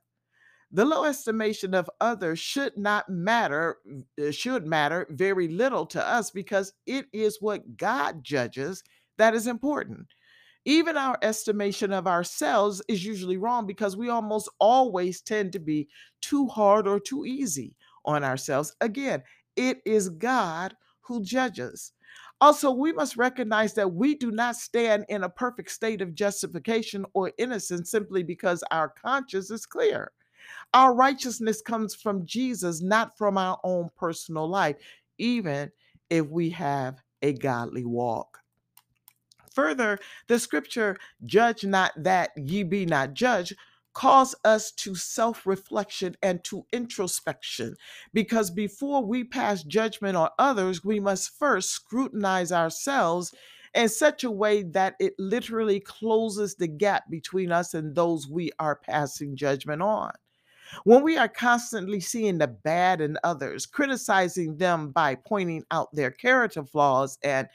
The 0.72 0.84
low 0.84 1.04
estimation 1.04 1.74
of 1.74 1.90
others 2.00 2.38
should 2.38 2.76
not 2.76 3.08
matter, 3.08 3.78
uh, 4.22 4.30
should 4.30 4.66
matter 4.66 5.06
very 5.10 5.48
little 5.48 5.84
to 5.86 6.06
us 6.06 6.30
because 6.30 6.72
it 6.86 7.06
is 7.12 7.38
what 7.40 7.76
God 7.76 8.22
judges 8.22 8.84
that 9.18 9.34
is 9.34 9.48
important. 9.48 10.06
Even 10.64 10.96
our 10.96 11.18
estimation 11.22 11.92
of 11.92 12.06
ourselves 12.06 12.82
is 12.88 13.04
usually 13.04 13.38
wrong 13.38 13.66
because 13.66 13.96
we 13.96 14.10
almost 14.10 14.48
always 14.58 15.20
tend 15.20 15.52
to 15.52 15.58
be 15.58 15.88
too 16.20 16.46
hard 16.46 16.86
or 16.86 17.00
too 17.00 17.24
easy 17.24 17.74
on 18.04 18.22
ourselves. 18.24 18.74
Again, 18.80 19.22
it 19.56 19.78
is 19.84 20.10
God 20.10 20.74
who 21.00 21.22
judges. 21.22 21.92
Also, 22.40 22.70
we 22.70 22.92
must 22.92 23.16
recognize 23.16 23.74
that 23.74 23.92
we 23.92 24.14
do 24.14 24.30
not 24.30 24.56
stand 24.56 25.04
in 25.08 25.24
a 25.24 25.28
perfect 25.28 25.70
state 25.70 26.00
of 26.00 26.14
justification 26.14 27.04
or 27.14 27.32
innocence 27.38 27.90
simply 27.90 28.22
because 28.22 28.64
our 28.70 28.88
conscience 28.88 29.50
is 29.50 29.66
clear. 29.66 30.12
Our 30.72 30.94
righteousness 30.94 31.60
comes 31.60 31.94
from 31.94 32.26
Jesus, 32.26 32.80
not 32.82 33.16
from 33.18 33.36
our 33.36 33.58
own 33.64 33.90
personal 33.96 34.48
life, 34.48 34.76
even 35.18 35.70
if 36.08 36.26
we 36.26 36.50
have 36.50 37.02
a 37.22 37.32
godly 37.34 37.84
walk. 37.84 38.39
Further, 39.54 39.98
the 40.28 40.38
scripture, 40.38 40.96
judge 41.24 41.64
not 41.64 41.92
that 41.96 42.30
ye 42.36 42.62
be 42.62 42.86
not 42.86 43.14
judged, 43.14 43.54
calls 43.92 44.34
us 44.44 44.70
to 44.72 44.94
self 44.94 45.46
reflection 45.46 46.16
and 46.22 46.42
to 46.44 46.64
introspection. 46.72 47.74
Because 48.14 48.50
before 48.50 49.04
we 49.04 49.24
pass 49.24 49.62
judgment 49.64 50.16
on 50.16 50.28
others, 50.38 50.84
we 50.84 51.00
must 51.00 51.36
first 51.38 51.70
scrutinize 51.70 52.52
ourselves 52.52 53.34
in 53.74 53.88
such 53.88 54.24
a 54.24 54.30
way 54.30 54.62
that 54.62 54.94
it 55.00 55.14
literally 55.18 55.80
closes 55.80 56.54
the 56.54 56.68
gap 56.68 57.08
between 57.10 57.52
us 57.52 57.74
and 57.74 57.94
those 57.94 58.28
we 58.28 58.50
are 58.58 58.76
passing 58.76 59.36
judgment 59.36 59.82
on. 59.82 60.12
When 60.84 61.02
we 61.02 61.16
are 61.16 61.28
constantly 61.28 62.00
seeing 62.00 62.38
the 62.38 62.46
bad 62.46 63.00
in 63.00 63.18
others, 63.24 63.66
criticizing 63.66 64.56
them 64.56 64.90
by 64.90 65.16
pointing 65.16 65.64
out 65.70 65.88
their 65.92 66.12
character 66.12 66.64
flaws 66.64 67.18
and 67.22 67.48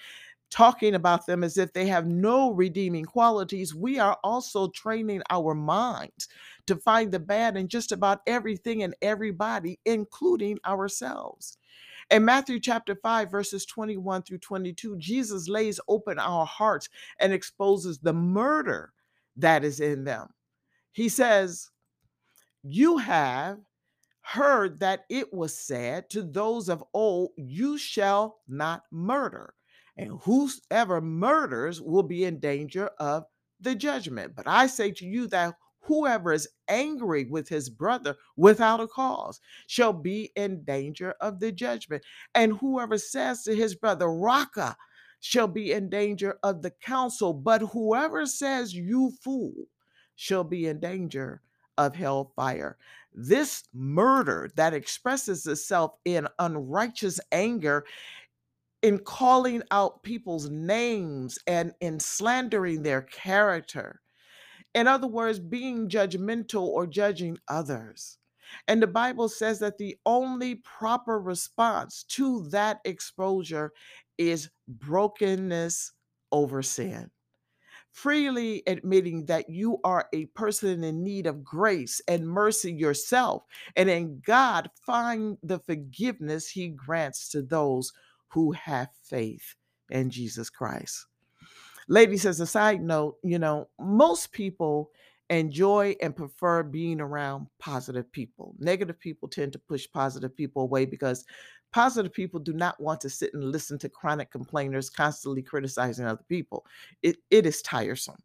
talking 0.49 0.95
about 0.95 1.25
them 1.25 1.43
as 1.43 1.57
if 1.57 1.73
they 1.73 1.87
have 1.87 2.05
no 2.05 2.51
redeeming 2.51 3.05
qualities, 3.05 3.75
we 3.75 3.99
are 3.99 4.17
also 4.23 4.69
training 4.69 5.21
our 5.29 5.53
minds 5.53 6.27
to 6.67 6.75
find 6.75 7.11
the 7.11 7.19
bad 7.19 7.57
in 7.57 7.67
just 7.67 7.91
about 7.91 8.21
everything 8.27 8.83
and 8.83 8.95
everybody, 9.01 9.79
including 9.85 10.57
ourselves. 10.65 11.57
In 12.11 12.23
Matthew 12.23 12.59
chapter 12.59 12.95
5, 12.95 13.31
verses 13.31 13.65
21 13.65 14.21
through 14.21 14.37
22, 14.37 14.97
Jesus 14.97 15.49
lays 15.49 15.79
open 15.87 16.19
our 16.19 16.45
hearts 16.45 16.87
and 17.19 17.33
exposes 17.33 17.97
the 17.97 18.13
murder 18.13 18.93
that 19.37 19.63
is 19.63 19.79
in 19.79 20.03
them. 20.03 20.27
He 20.91 21.09
says, 21.09 21.71
You 22.63 22.97
have 22.97 23.57
heard 24.21 24.79
that 24.79 25.05
it 25.09 25.33
was 25.33 25.57
said 25.57 26.09
to 26.11 26.21
those 26.21 26.69
of 26.69 26.83
old, 26.93 27.31
You 27.37 27.77
shall 27.77 28.39
not 28.47 28.83
murder 28.91 29.55
and 29.97 30.19
whosoever 30.21 31.01
murders 31.01 31.81
will 31.81 32.03
be 32.03 32.25
in 32.25 32.39
danger 32.39 32.89
of 32.99 33.25
the 33.61 33.75
judgment. 33.75 34.35
But 34.35 34.47
I 34.47 34.67
say 34.67 34.91
to 34.91 35.05
you 35.05 35.27
that 35.27 35.55
whoever 35.81 36.33
is 36.33 36.47
angry 36.67 37.25
with 37.25 37.47
his 37.47 37.69
brother 37.69 38.15
without 38.35 38.81
a 38.81 38.87
cause 38.87 39.39
shall 39.67 39.93
be 39.93 40.31
in 40.35 40.63
danger 40.63 41.13
of 41.21 41.39
the 41.39 41.51
judgment. 41.51 42.03
And 42.33 42.57
whoever 42.57 42.97
says 42.97 43.43
to 43.43 43.55
his 43.55 43.75
brother, 43.75 44.11
Raca, 44.11 44.75
shall 45.19 45.47
be 45.47 45.71
in 45.71 45.89
danger 45.89 46.37
of 46.43 46.61
the 46.61 46.71
council. 46.71 47.33
But 47.33 47.61
whoever 47.61 48.25
says, 48.25 48.73
You 48.73 49.11
fool, 49.21 49.53
shall 50.15 50.43
be 50.43 50.67
in 50.67 50.79
danger 50.79 51.41
of 51.77 51.95
hellfire. 51.95 52.77
This 53.13 53.63
murder 53.73 54.49
that 54.55 54.73
expresses 54.73 55.47
itself 55.47 55.93
in 56.03 56.27
unrighteous 56.39 57.19
anger 57.31 57.85
in 58.85 58.99
calling 58.99 59.63
out 59.71 60.03
people's 60.03 60.47
names 60.51 61.39
and 61.47 61.73
in 61.81 61.99
slandering 61.99 62.83
their 62.83 63.01
character. 63.01 63.99
In 64.75 64.87
other 64.87 65.07
words, 65.07 65.39
being 65.39 65.89
judgmental 65.89 66.67
or 66.67 66.85
judging 66.85 67.39
others. 67.47 68.19
And 68.67 68.83
the 68.83 68.87
Bible 68.87 69.27
says 69.27 69.57
that 69.57 69.79
the 69.79 69.97
only 70.05 70.53
proper 70.53 71.19
response 71.19 72.03
to 72.09 72.47
that 72.49 72.79
exposure 72.85 73.73
is 74.19 74.51
brokenness 74.67 75.93
over 76.31 76.61
sin. 76.61 77.09
Freely 77.91 78.61
admitting 78.67 79.25
that 79.25 79.49
you 79.49 79.79
are 79.83 80.07
a 80.13 80.27
person 80.27 80.83
in 80.83 81.03
need 81.03 81.25
of 81.25 81.43
grace 81.43 82.01
and 82.07 82.27
mercy 82.27 82.71
yourself, 82.71 83.45
and 83.75 83.89
in 83.89 84.21
God 84.23 84.69
find 84.85 85.39
the 85.41 85.57
forgiveness 85.57 86.47
He 86.49 86.67
grants 86.67 87.29
to 87.29 87.41
those 87.41 87.91
who 88.35 88.51
have 88.51 88.89
faith 89.01 89.55
in 89.89 90.09
Jesus 90.09 90.49
Christ. 90.49 91.05
Ladies, 91.87 92.25
as 92.25 92.41
a 92.41 92.45
side 92.45 92.81
note, 92.81 93.15
you 93.23 93.39
know, 93.39 93.69
most 93.79 94.33
people 94.33 94.91
enjoy 95.29 95.95
and 96.01 96.13
prefer 96.13 96.61
being 96.61 96.99
around 96.99 97.47
positive 97.59 98.11
people. 98.11 98.53
Negative 98.59 98.99
people 98.99 99.29
tend 99.29 99.53
to 99.53 99.59
push 99.59 99.87
positive 99.89 100.35
people 100.35 100.63
away 100.63 100.83
because 100.83 101.23
positive 101.71 102.11
people 102.11 102.41
do 102.41 102.51
not 102.51 102.77
want 102.81 102.99
to 102.99 103.09
sit 103.09 103.33
and 103.33 103.53
listen 103.53 103.79
to 103.79 103.87
chronic 103.87 104.31
complainers 104.31 104.89
constantly 104.89 105.41
criticizing 105.41 106.05
other 106.05 106.25
people. 106.27 106.65
It, 107.03 107.15
it 107.31 107.45
is 107.45 107.61
tiresome. 107.61 108.21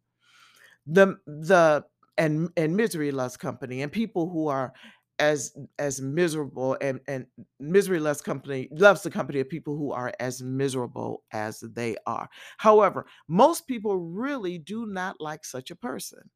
The 0.87 1.15
the 1.25 1.85
and 2.17 2.49
and 2.57 2.75
misery 2.75 3.11
loves 3.11 3.37
company 3.37 3.81
and 3.81 3.91
people 3.91 4.29
who 4.29 4.49
are 4.49 4.73
as 5.21 5.55
as 5.79 6.01
miserable 6.01 6.77
and 6.81 6.99
and 7.07 7.27
misery 7.59 7.99
loves 7.99 8.21
company 8.23 8.67
loves 8.73 9.03
the 9.03 9.11
company 9.11 9.39
of 9.39 9.49
people 9.49 9.77
who 9.77 9.93
are 9.93 10.13
as 10.19 10.43
miserable 10.43 11.23
as 11.31 11.61
they 11.61 11.95
are. 12.07 12.29
However 12.57 13.05
most 13.29 13.67
people 13.67 13.97
really 13.97 14.57
do 14.57 14.87
not 14.87 15.21
like 15.21 15.45
such 15.45 15.71
a 15.71 15.75
person. 15.77 16.29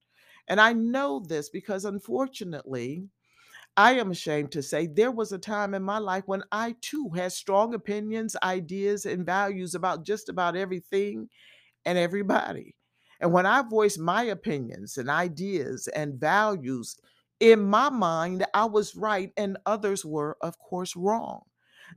And 0.48 0.62
i 0.62 0.74
know 0.74 1.20
this 1.28 1.50
because 1.50 1.86
unfortunately 1.86 3.06
i 3.78 3.94
am 3.94 4.12
ashamed 4.12 4.52
to 4.52 4.64
say 4.64 4.88
there 4.88 5.12
was 5.12 5.32
a 5.32 5.38
time 5.40 5.74
in 5.74 5.84
my 5.84 5.98
life 6.00 6.24
when 6.28 6.44
i 6.52 6.76
too 6.82 7.10
had 7.16 7.32
strong 7.32 7.74
opinions 7.74 8.36
ideas 8.44 9.06
and 9.06 9.26
values 9.26 9.76
about 9.76 10.06
just 10.06 10.30
about 10.30 10.56
everything 10.56 11.30
and 11.86 11.98
everybody. 11.98 12.76
And 13.22 13.34
when 13.34 13.46
i 13.46 13.62
voiced 13.64 14.00
my 14.00 14.24
opinions 14.24 14.98
and 14.98 15.10
ideas 15.10 15.88
and 15.90 16.20
values 16.20 16.98
in 17.40 17.66
my 17.66 17.90
mind, 17.90 18.46
I 18.54 18.66
was 18.66 18.96
right 18.96 19.32
and 19.38 19.58
others 19.66 20.06
were, 20.06 20.38
of 20.42 20.58
course, 20.60 20.96
wrong. 20.96 21.44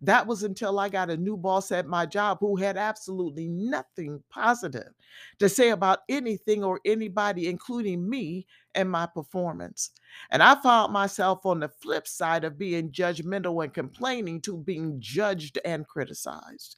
That 0.02 0.26
was 0.26 0.42
until 0.42 0.78
I 0.78 0.88
got 0.88 1.10
a 1.10 1.16
new 1.16 1.36
boss 1.36 1.72
at 1.72 1.86
my 1.86 2.06
job 2.06 2.38
who 2.40 2.56
had 2.56 2.76
absolutely 2.76 3.48
nothing 3.48 4.22
positive 4.30 4.92
to 5.38 5.48
say 5.48 5.70
about 5.70 6.00
anything 6.08 6.62
or 6.64 6.80
anybody, 6.84 7.48
including 7.48 8.08
me 8.08 8.46
and 8.74 8.90
my 8.90 9.06
performance. 9.06 9.90
And 10.30 10.42
I 10.42 10.60
found 10.60 10.92
myself 10.92 11.44
on 11.44 11.60
the 11.60 11.68
flip 11.68 12.06
side 12.06 12.44
of 12.44 12.58
being 12.58 12.90
judgmental 12.90 13.64
and 13.64 13.74
complaining 13.74 14.40
to 14.42 14.56
being 14.56 15.00
judged 15.00 15.58
and 15.64 15.86
criticized. 15.86 16.76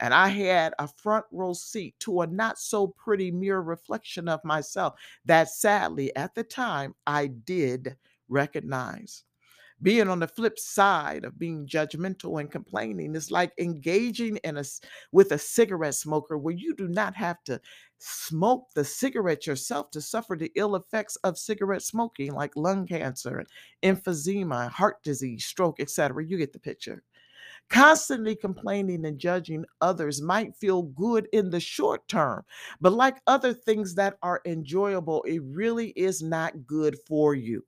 And 0.00 0.14
I 0.14 0.28
had 0.28 0.74
a 0.78 0.88
front 0.88 1.26
row 1.30 1.52
seat 1.52 1.94
to 2.00 2.22
a 2.22 2.26
not 2.26 2.58
so 2.58 2.86
pretty 2.86 3.30
mirror 3.30 3.62
reflection 3.62 4.28
of 4.28 4.44
myself 4.44 4.94
that 5.24 5.48
sadly 5.48 6.14
at 6.16 6.34
the 6.34 6.44
time 6.44 6.94
I 7.06 7.26
did 7.26 7.96
recognize. 8.28 9.24
Being 9.82 10.08
on 10.08 10.20
the 10.20 10.28
flip 10.28 10.58
side 10.58 11.24
of 11.24 11.38
being 11.38 11.66
judgmental 11.66 12.40
and 12.40 12.50
complaining 12.50 13.14
is 13.16 13.30
like 13.32 13.52
engaging 13.58 14.36
in 14.38 14.56
a 14.56 14.64
with 15.10 15.32
a 15.32 15.38
cigarette 15.38 15.96
smoker 15.96 16.38
where 16.38 16.54
you 16.54 16.74
do 16.74 16.88
not 16.88 17.16
have 17.16 17.42
to 17.44 17.60
smoke 17.98 18.68
the 18.74 18.84
cigarette 18.84 19.46
yourself 19.46 19.90
to 19.90 20.00
suffer 20.00 20.36
the 20.36 20.52
ill 20.54 20.76
effects 20.76 21.16
of 21.16 21.36
cigarette 21.36 21.82
smoking 21.82 22.32
like 22.32 22.56
lung 22.56 22.86
cancer, 22.86 23.44
emphysema, 23.82 24.70
heart 24.70 25.02
disease, 25.02 25.44
stroke, 25.44 25.80
etc. 25.80 26.24
You 26.24 26.38
get 26.38 26.52
the 26.52 26.60
picture. 26.60 27.02
Constantly 27.68 28.36
complaining 28.36 29.04
and 29.06 29.18
judging 29.18 29.64
others 29.80 30.22
might 30.22 30.54
feel 30.56 30.82
good 30.82 31.28
in 31.32 31.50
the 31.50 31.60
short 31.60 32.06
term, 32.08 32.44
but 32.80 32.92
like 32.92 33.20
other 33.26 33.52
things 33.54 33.94
that 33.96 34.18
are 34.22 34.42
enjoyable, 34.44 35.22
it 35.24 35.40
really 35.44 35.88
is 35.90 36.22
not 36.22 36.66
good 36.66 36.96
for 37.06 37.34
you. 37.34 37.64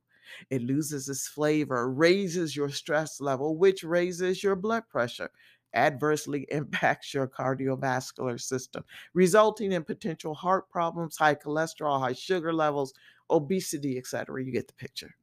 It 0.51 0.63
loses 0.63 1.09
its 1.09 1.29
flavor, 1.29 1.91
raises 1.91 2.57
your 2.57 2.71
stress 2.71 3.21
level, 3.21 3.57
which 3.57 3.85
raises 3.85 4.43
your 4.43 4.57
blood 4.57 4.89
pressure, 4.89 5.31
adversely 5.75 6.47
impacts 6.51 7.15
your 7.15 7.29
cardiovascular 7.29 8.41
system, 8.41 8.85
resulting 9.13 9.73
in 9.73 9.85
potential 9.85 10.35
heart 10.35 10.71
problems, 10.71 11.17
high 11.17 11.35
cholesterol, 11.35 12.01
high 12.01 12.13
sugar 12.13 12.53
levels, 12.53 12.93
obesity, 13.31 13.99
etc. 13.99 14.45
You 14.45 14.53
get 14.53 14.69
the 14.69 14.75
picture. 14.75 15.15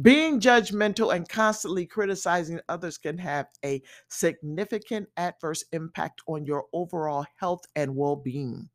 Being 0.00 0.40
judgmental 0.40 1.14
and 1.14 1.28
constantly 1.28 1.86
criticizing 1.86 2.60
others 2.68 2.98
can 2.98 3.16
have 3.18 3.46
a 3.64 3.82
significant 4.08 5.08
adverse 5.16 5.64
impact 5.72 6.20
on 6.26 6.44
your 6.44 6.64
overall 6.72 7.24
health 7.38 7.62
and 7.76 7.94
well 7.94 8.16
being. 8.16 8.68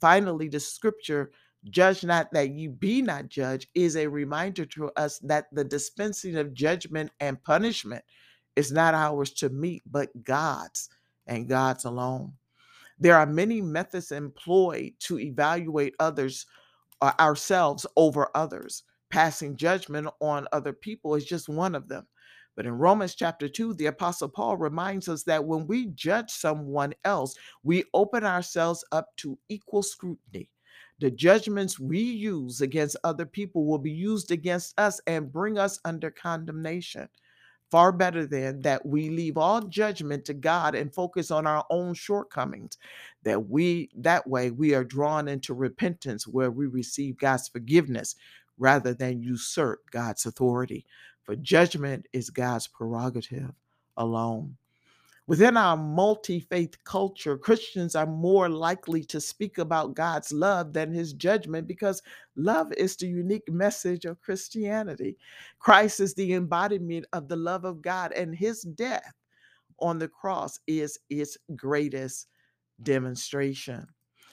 Finally, 0.00 0.48
the 0.48 0.60
scripture, 0.60 1.32
judge 1.70 2.04
not 2.04 2.32
that 2.32 2.50
you 2.50 2.70
be 2.70 3.02
not 3.02 3.28
judged, 3.28 3.68
is 3.74 3.96
a 3.96 4.06
reminder 4.06 4.64
to 4.66 4.90
us 4.96 5.18
that 5.20 5.46
the 5.52 5.64
dispensing 5.64 6.36
of 6.36 6.54
judgment 6.54 7.10
and 7.20 7.42
punishment 7.42 8.04
is 8.56 8.72
not 8.72 8.94
ours 8.94 9.32
to 9.34 9.48
meet, 9.48 9.82
but 9.86 10.10
God's 10.24 10.88
and 11.26 11.48
God's 11.48 11.84
alone. 11.84 12.32
There 12.98 13.16
are 13.16 13.26
many 13.26 13.60
methods 13.60 14.10
employed 14.10 14.94
to 15.00 15.18
evaluate 15.20 15.94
others 16.00 16.46
uh, 17.00 17.12
ourselves 17.20 17.86
over 17.96 18.28
others. 18.34 18.82
Passing 19.10 19.56
judgment 19.56 20.08
on 20.20 20.48
other 20.52 20.72
people 20.72 21.14
is 21.14 21.24
just 21.24 21.48
one 21.48 21.74
of 21.74 21.88
them. 21.88 22.06
But 22.56 22.66
in 22.66 22.72
Romans 22.72 23.14
chapter 23.14 23.48
2, 23.48 23.74
the 23.74 23.86
Apostle 23.86 24.28
Paul 24.28 24.56
reminds 24.56 25.08
us 25.08 25.22
that 25.24 25.44
when 25.44 25.68
we 25.68 25.86
judge 25.88 26.30
someone 26.30 26.92
else, 27.04 27.36
we 27.62 27.84
open 27.94 28.24
ourselves 28.24 28.84
up 28.90 29.16
to 29.18 29.38
equal 29.48 29.84
scrutiny. 29.84 30.50
The 31.00 31.10
judgments 31.10 31.78
we 31.78 32.00
use 32.00 32.60
against 32.60 32.96
other 33.04 33.26
people 33.26 33.66
will 33.66 33.78
be 33.78 33.92
used 33.92 34.32
against 34.32 34.78
us 34.80 35.00
and 35.06 35.32
bring 35.32 35.58
us 35.58 35.78
under 35.84 36.10
condemnation. 36.10 37.08
Far 37.70 37.92
better 37.92 38.26
than 38.26 38.62
that 38.62 38.86
we 38.86 39.10
leave 39.10 39.36
all 39.36 39.60
judgment 39.60 40.24
to 40.24 40.34
God 40.34 40.74
and 40.74 40.92
focus 40.92 41.30
on 41.30 41.46
our 41.46 41.64
own 41.70 41.94
shortcomings. 41.94 42.78
That 43.24 43.48
we 43.48 43.90
that 43.96 44.26
way 44.26 44.50
we 44.50 44.74
are 44.74 44.84
drawn 44.84 45.28
into 45.28 45.54
repentance 45.54 46.26
where 46.26 46.50
we 46.50 46.66
receive 46.66 47.18
God's 47.18 47.48
forgiveness 47.48 48.16
rather 48.58 48.94
than 48.94 49.22
usurp 49.22 49.90
God's 49.90 50.26
authority. 50.26 50.86
For 51.24 51.36
judgment 51.36 52.06
is 52.12 52.30
God's 52.30 52.66
prerogative 52.66 53.52
alone 53.96 54.56
Within 55.28 55.58
our 55.58 55.76
multi 55.76 56.40
faith 56.40 56.82
culture, 56.84 57.36
Christians 57.36 57.94
are 57.94 58.06
more 58.06 58.48
likely 58.48 59.04
to 59.04 59.20
speak 59.20 59.58
about 59.58 59.94
God's 59.94 60.32
love 60.32 60.72
than 60.72 60.90
his 60.90 61.12
judgment 61.12 61.68
because 61.68 62.00
love 62.34 62.72
is 62.72 62.96
the 62.96 63.08
unique 63.08 63.46
message 63.46 64.06
of 64.06 64.22
Christianity. 64.22 65.18
Christ 65.58 66.00
is 66.00 66.14
the 66.14 66.32
embodiment 66.32 67.04
of 67.12 67.28
the 67.28 67.36
love 67.36 67.66
of 67.66 67.82
God, 67.82 68.12
and 68.12 68.34
his 68.34 68.62
death 68.62 69.12
on 69.80 69.98
the 69.98 70.08
cross 70.08 70.58
is 70.66 70.98
its 71.10 71.36
greatest 71.54 72.28
demonstration. 72.82 73.86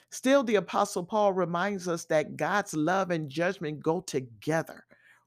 Still, 0.08 0.44
the 0.44 0.54
Apostle 0.54 1.04
Paul 1.04 1.34
reminds 1.34 1.88
us 1.88 2.06
that 2.06 2.38
God's 2.38 2.72
love 2.72 3.10
and 3.10 3.28
judgment 3.28 3.80
go 3.80 4.00
together. 4.00 4.85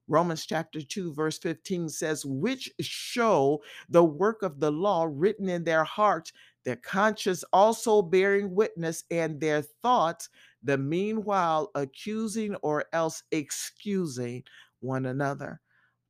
Romans 0.10 0.46
chapter 0.46 0.82
2, 0.82 1.14
verse 1.14 1.38
15 1.38 1.88
says, 1.88 2.26
which 2.26 2.72
show 2.82 3.62
the 3.90 4.04
work 4.04 4.42
of 4.42 4.60
the 4.60 4.72
law 4.72 5.08
written 5.08 5.48
in 5.48 5.64
their 5.64 5.84
hearts, 5.84 6.34
their 6.66 6.78
conscience 6.78 7.44
also 7.54 8.02
bearing 8.02 8.54
witness, 8.54 9.04
and 9.12 9.40
their 9.40 9.62
thoughts, 9.62 10.30
the 10.64 10.78
meanwhile 10.78 11.70
accusing 11.76 12.56
or 12.56 12.86
else 12.92 13.24
excusing 13.32 14.44
one 14.80 15.06
another. 15.06 15.62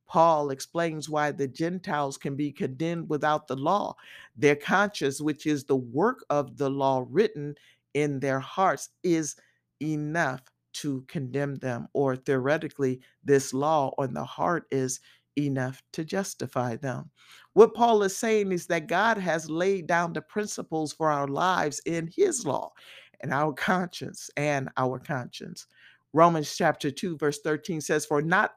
Paul 0.08 0.50
explains 0.50 1.08
why 1.08 1.30
the 1.30 1.46
Gentiles 1.46 2.16
can 2.16 2.34
be 2.34 2.50
condemned 2.50 3.08
without 3.08 3.46
the 3.46 3.54
law. 3.54 3.94
Their 4.36 4.56
conscience, 4.56 5.20
which 5.20 5.46
is 5.46 5.62
the 5.62 5.76
work 5.76 6.24
of 6.30 6.56
the 6.56 6.68
law 6.68 7.04
written 7.08 7.54
in 7.94 8.18
their 8.18 8.40
hearts, 8.40 8.88
is 9.04 9.36
enough 9.80 10.40
to 10.74 11.04
condemn 11.08 11.56
them. 11.56 11.88
Or 11.92 12.16
theoretically, 12.16 13.00
this 13.24 13.52
law 13.52 13.92
on 13.98 14.14
the 14.14 14.24
heart 14.24 14.66
is 14.70 15.00
enough 15.38 15.82
to 15.92 16.04
justify 16.04 16.76
them. 16.76 17.10
What 17.54 17.74
Paul 17.74 18.02
is 18.02 18.16
saying 18.16 18.52
is 18.52 18.66
that 18.66 18.88
God 18.88 19.18
has 19.18 19.50
laid 19.50 19.86
down 19.86 20.12
the 20.12 20.22
principles 20.22 20.92
for 20.92 21.10
our 21.10 21.28
lives 21.28 21.80
in 21.86 22.08
his 22.14 22.44
law 22.44 22.72
and 23.20 23.32
our 23.32 23.52
conscience 23.54 24.30
and 24.36 24.68
our 24.76 24.98
conscience. 24.98 25.66
Romans 26.12 26.56
chapter 26.56 26.90
2, 26.90 27.16
verse 27.18 27.40
13 27.40 27.80
says, 27.80 28.04
For 28.04 28.20
not 28.20 28.54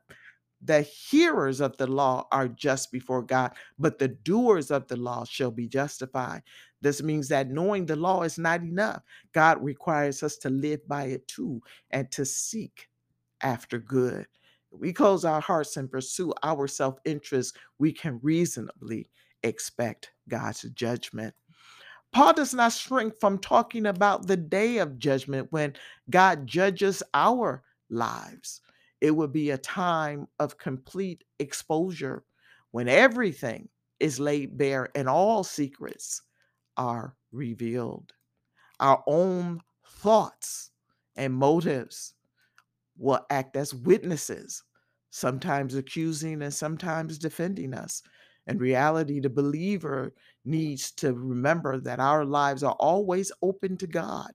the 0.63 0.81
hearers 0.81 1.59
of 1.59 1.75
the 1.77 1.87
law 1.87 2.27
are 2.31 2.47
just 2.47 2.91
before 2.91 3.21
God, 3.21 3.51
but 3.77 3.99
the 3.99 4.07
doers 4.07 4.71
of 4.71 4.87
the 4.87 4.95
law 4.95 5.25
shall 5.25 5.51
be 5.51 5.67
justified. 5.67 6.43
This 6.81 7.03
means 7.03 7.27
that 7.29 7.49
knowing 7.49 7.85
the 7.85 7.95
law 7.95 8.23
is 8.23 8.37
not 8.37 8.61
enough. 8.61 9.03
God 9.33 9.63
requires 9.63 10.23
us 10.23 10.37
to 10.37 10.49
live 10.49 10.87
by 10.87 11.05
it 11.05 11.27
too 11.27 11.61
and 11.91 12.09
to 12.11 12.25
seek 12.25 12.89
after 13.41 13.79
good. 13.79 14.25
If 14.71 14.79
we 14.79 14.93
close 14.93 15.25
our 15.25 15.41
hearts 15.41 15.77
and 15.77 15.91
pursue 15.91 16.33
our 16.43 16.67
self 16.67 16.97
interest, 17.05 17.57
we 17.77 17.91
can 17.91 18.19
reasonably 18.23 19.09
expect 19.43 20.11
God's 20.29 20.63
judgment. 20.73 21.33
Paul 22.11 22.33
does 22.33 22.53
not 22.53 22.73
shrink 22.73 23.19
from 23.19 23.39
talking 23.39 23.87
about 23.87 24.27
the 24.27 24.37
day 24.37 24.77
of 24.77 24.99
judgment 24.99 25.47
when 25.51 25.73
God 26.09 26.45
judges 26.45 27.01
our 27.13 27.63
lives. 27.89 28.61
It 29.03 29.11
will 29.11 29.27
be 29.27 29.51
a 29.51 29.57
time 29.59 30.27
of 30.39 30.57
complete 30.57 31.25
exposure 31.37 32.23
when 32.71 32.87
everything 32.87 33.69
is 33.99 34.19
laid 34.19 34.57
bare 34.57 34.89
and 34.95 35.09
all 35.09 35.43
secrets 35.43 36.21
are 36.77 37.15
revealed. 37.33 38.13
Our 38.79 39.03
own 39.05 39.59
thoughts 39.85 40.71
and 41.17 41.33
motives 41.33 42.13
will 42.97 43.25
act 43.29 43.57
as 43.57 43.75
witnesses, 43.75 44.63
sometimes 45.09 45.75
accusing 45.75 46.41
and 46.41 46.53
sometimes 46.53 47.17
defending 47.19 47.73
us. 47.73 48.03
In 48.47 48.57
reality, 48.57 49.19
the 49.19 49.29
believer 49.29 50.13
needs 50.45 50.91
to 50.93 51.13
remember 51.13 51.79
that 51.81 51.99
our 51.99 52.23
lives 52.25 52.63
are 52.63 52.77
always 52.79 53.33
open 53.41 53.75
to 53.77 53.87
God. 53.87 54.31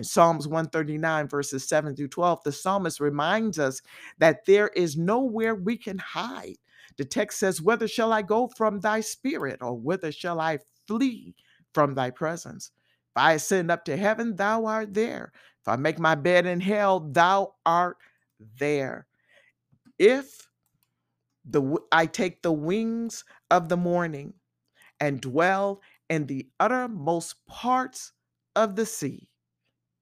In 0.00 0.04
Psalms 0.04 0.48
139, 0.48 1.28
verses 1.28 1.68
7 1.68 1.94
through 1.94 2.08
12, 2.08 2.42
the 2.42 2.52
psalmist 2.52 3.00
reminds 3.00 3.58
us 3.58 3.82
that 4.16 4.46
there 4.46 4.68
is 4.68 4.96
nowhere 4.96 5.54
we 5.54 5.76
can 5.76 5.98
hide. 5.98 6.56
The 6.96 7.04
text 7.04 7.38
says, 7.38 7.60
Whether 7.60 7.86
shall 7.86 8.10
I 8.10 8.22
go 8.22 8.48
from 8.56 8.80
thy 8.80 9.02
spirit, 9.02 9.58
or 9.60 9.74
whither 9.74 10.10
shall 10.10 10.40
I 10.40 10.60
flee 10.86 11.34
from 11.74 11.94
thy 11.94 12.08
presence? 12.08 12.70
If 13.14 13.20
I 13.22 13.34
ascend 13.34 13.70
up 13.70 13.84
to 13.84 13.96
heaven, 13.98 14.36
thou 14.36 14.64
art 14.64 14.94
there. 14.94 15.32
If 15.60 15.68
I 15.68 15.76
make 15.76 15.98
my 15.98 16.14
bed 16.14 16.46
in 16.46 16.60
hell, 16.60 17.00
thou 17.00 17.56
art 17.66 17.98
there. 18.58 19.06
If 19.98 20.48
the 21.44 21.76
I 21.92 22.06
take 22.06 22.40
the 22.40 22.52
wings 22.52 23.22
of 23.50 23.68
the 23.68 23.76
morning 23.76 24.32
and 24.98 25.20
dwell 25.20 25.82
in 26.08 26.24
the 26.24 26.48
uttermost 26.58 27.46
parts 27.46 28.12
of 28.56 28.76
the 28.76 28.86
sea, 28.86 29.29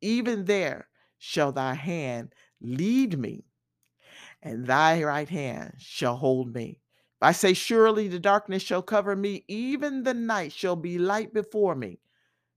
even 0.00 0.44
there 0.46 0.88
shall 1.18 1.52
thy 1.52 1.74
hand 1.74 2.34
lead 2.60 3.18
me, 3.18 3.46
and 4.42 4.66
thy 4.66 5.02
right 5.02 5.28
hand 5.28 5.74
shall 5.78 6.16
hold 6.16 6.54
me. 6.54 6.80
I 7.20 7.32
say, 7.32 7.54
Surely 7.54 8.08
the 8.08 8.18
darkness 8.20 8.62
shall 8.62 8.82
cover 8.82 9.16
me, 9.16 9.44
even 9.48 10.02
the 10.04 10.14
night 10.14 10.52
shall 10.52 10.76
be 10.76 10.98
light 10.98 11.32
before 11.34 11.74
me. 11.74 12.00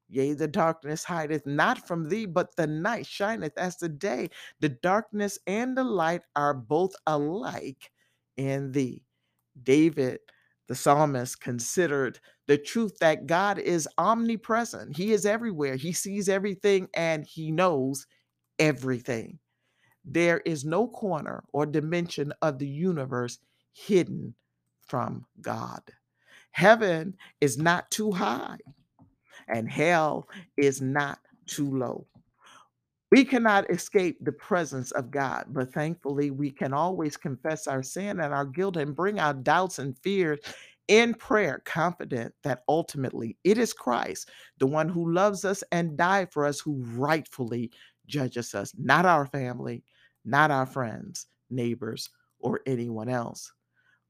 Yea, 0.09 0.33
the 0.33 0.47
darkness 0.47 1.05
hideth 1.05 1.45
not 1.47 1.87
from 1.87 2.09
thee, 2.09 2.25
but 2.27 2.55
the 2.55 2.67
night 2.67 3.05
shineth 3.07 3.57
as 3.57 3.77
the 3.77 3.89
day. 3.89 4.29
The 4.59 4.69
darkness 4.69 5.39
and 5.47 5.77
the 5.77 5.83
light 5.83 6.23
are 6.35 6.53
both 6.53 6.93
alike 7.07 7.91
in 8.37 8.71
thee. 8.73 9.05
David, 9.63 10.19
the 10.67 10.75
psalmist, 10.75 11.41
considered 11.41 12.19
the 12.51 12.57
truth 12.57 12.97
that 12.99 13.27
God 13.27 13.59
is 13.59 13.87
omnipresent. 13.97 14.97
He 14.97 15.13
is 15.13 15.25
everywhere, 15.25 15.77
He 15.77 15.93
sees 15.93 16.27
everything, 16.27 16.89
and 16.93 17.25
He 17.25 17.49
knows 17.49 18.05
everything. 18.59 19.39
There 20.03 20.39
is 20.39 20.65
no 20.65 20.89
corner 20.89 21.45
or 21.53 21.65
dimension 21.65 22.33
of 22.41 22.59
the 22.59 22.67
universe 22.67 23.39
hidden 23.71 24.35
from 24.85 25.25
God. 25.39 25.81
Heaven 26.51 27.15
is 27.39 27.57
not 27.57 27.89
too 27.89 28.11
high, 28.11 28.57
and 29.47 29.71
hell 29.71 30.27
is 30.57 30.81
not 30.81 31.19
too 31.47 31.73
low. 31.77 32.05
We 33.11 33.23
cannot 33.23 33.69
escape 33.69 34.17
the 34.19 34.33
presence 34.33 34.91
of 34.91 35.09
God, 35.09 35.45
but 35.49 35.73
thankfully, 35.73 36.31
we 36.31 36.51
can 36.51 36.73
always 36.73 37.15
confess 37.15 37.65
our 37.67 37.83
sin 37.83 38.19
and 38.19 38.33
our 38.33 38.45
guilt 38.45 38.75
and 38.75 38.93
bring 38.93 39.19
our 39.19 39.33
doubts 39.33 39.79
and 39.79 39.97
fears 39.99 40.39
in 40.87 41.13
prayer, 41.13 41.61
confident 41.65 42.33
that 42.43 42.63
ultimately 42.67 43.37
it 43.43 43.57
is 43.57 43.73
Christ, 43.73 44.29
the 44.59 44.67
one 44.67 44.89
who 44.89 45.13
loves 45.13 45.45
us 45.45 45.63
and 45.71 45.97
died 45.97 46.31
for 46.31 46.45
us, 46.45 46.59
who 46.59 46.83
rightfully 46.95 47.71
judges 48.07 48.53
us, 48.53 48.73
not 48.77 49.05
our 49.05 49.25
family, 49.25 49.83
not 50.25 50.51
our 50.51 50.65
friends, 50.65 51.27
neighbors, 51.49 52.09
or 52.39 52.61
anyone 52.65 53.09
else. 53.09 53.51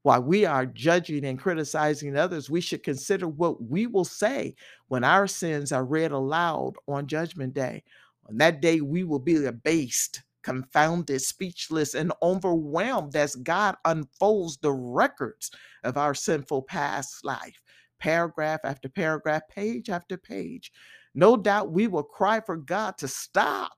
While 0.02 0.22
we 0.22 0.44
are 0.44 0.66
judging 0.66 1.24
and 1.24 1.38
criticizing 1.38 2.16
others, 2.16 2.50
we 2.50 2.60
should 2.60 2.82
consider 2.82 3.28
what 3.28 3.62
we 3.62 3.86
will 3.86 4.04
say 4.04 4.56
when 4.88 5.04
our 5.04 5.28
sins 5.28 5.70
are 5.70 5.84
read 5.84 6.10
aloud 6.10 6.72
on 6.88 7.06
Judgment 7.06 7.54
Day. 7.54 7.84
On 8.28 8.36
that 8.38 8.60
day, 8.60 8.80
we 8.80 9.04
will 9.04 9.20
be 9.20 9.44
abased, 9.44 10.22
confounded, 10.42 11.20
speechless, 11.22 11.94
and 11.94 12.12
overwhelmed 12.22 13.16
as 13.16 13.36
God 13.36 13.76
unfolds 13.84 14.58
the 14.58 14.72
records 14.72 15.50
of 15.84 15.96
our 15.96 16.14
sinful 16.14 16.62
past 16.62 17.24
life, 17.24 17.60
paragraph 18.00 18.60
after 18.64 18.88
paragraph, 18.88 19.42
page 19.48 19.90
after 19.90 20.16
page. 20.16 20.72
No 21.14 21.36
doubt 21.36 21.72
we 21.72 21.86
will 21.86 22.02
cry 22.02 22.40
for 22.40 22.56
God 22.56 22.98
to 22.98 23.08
stop 23.08 23.72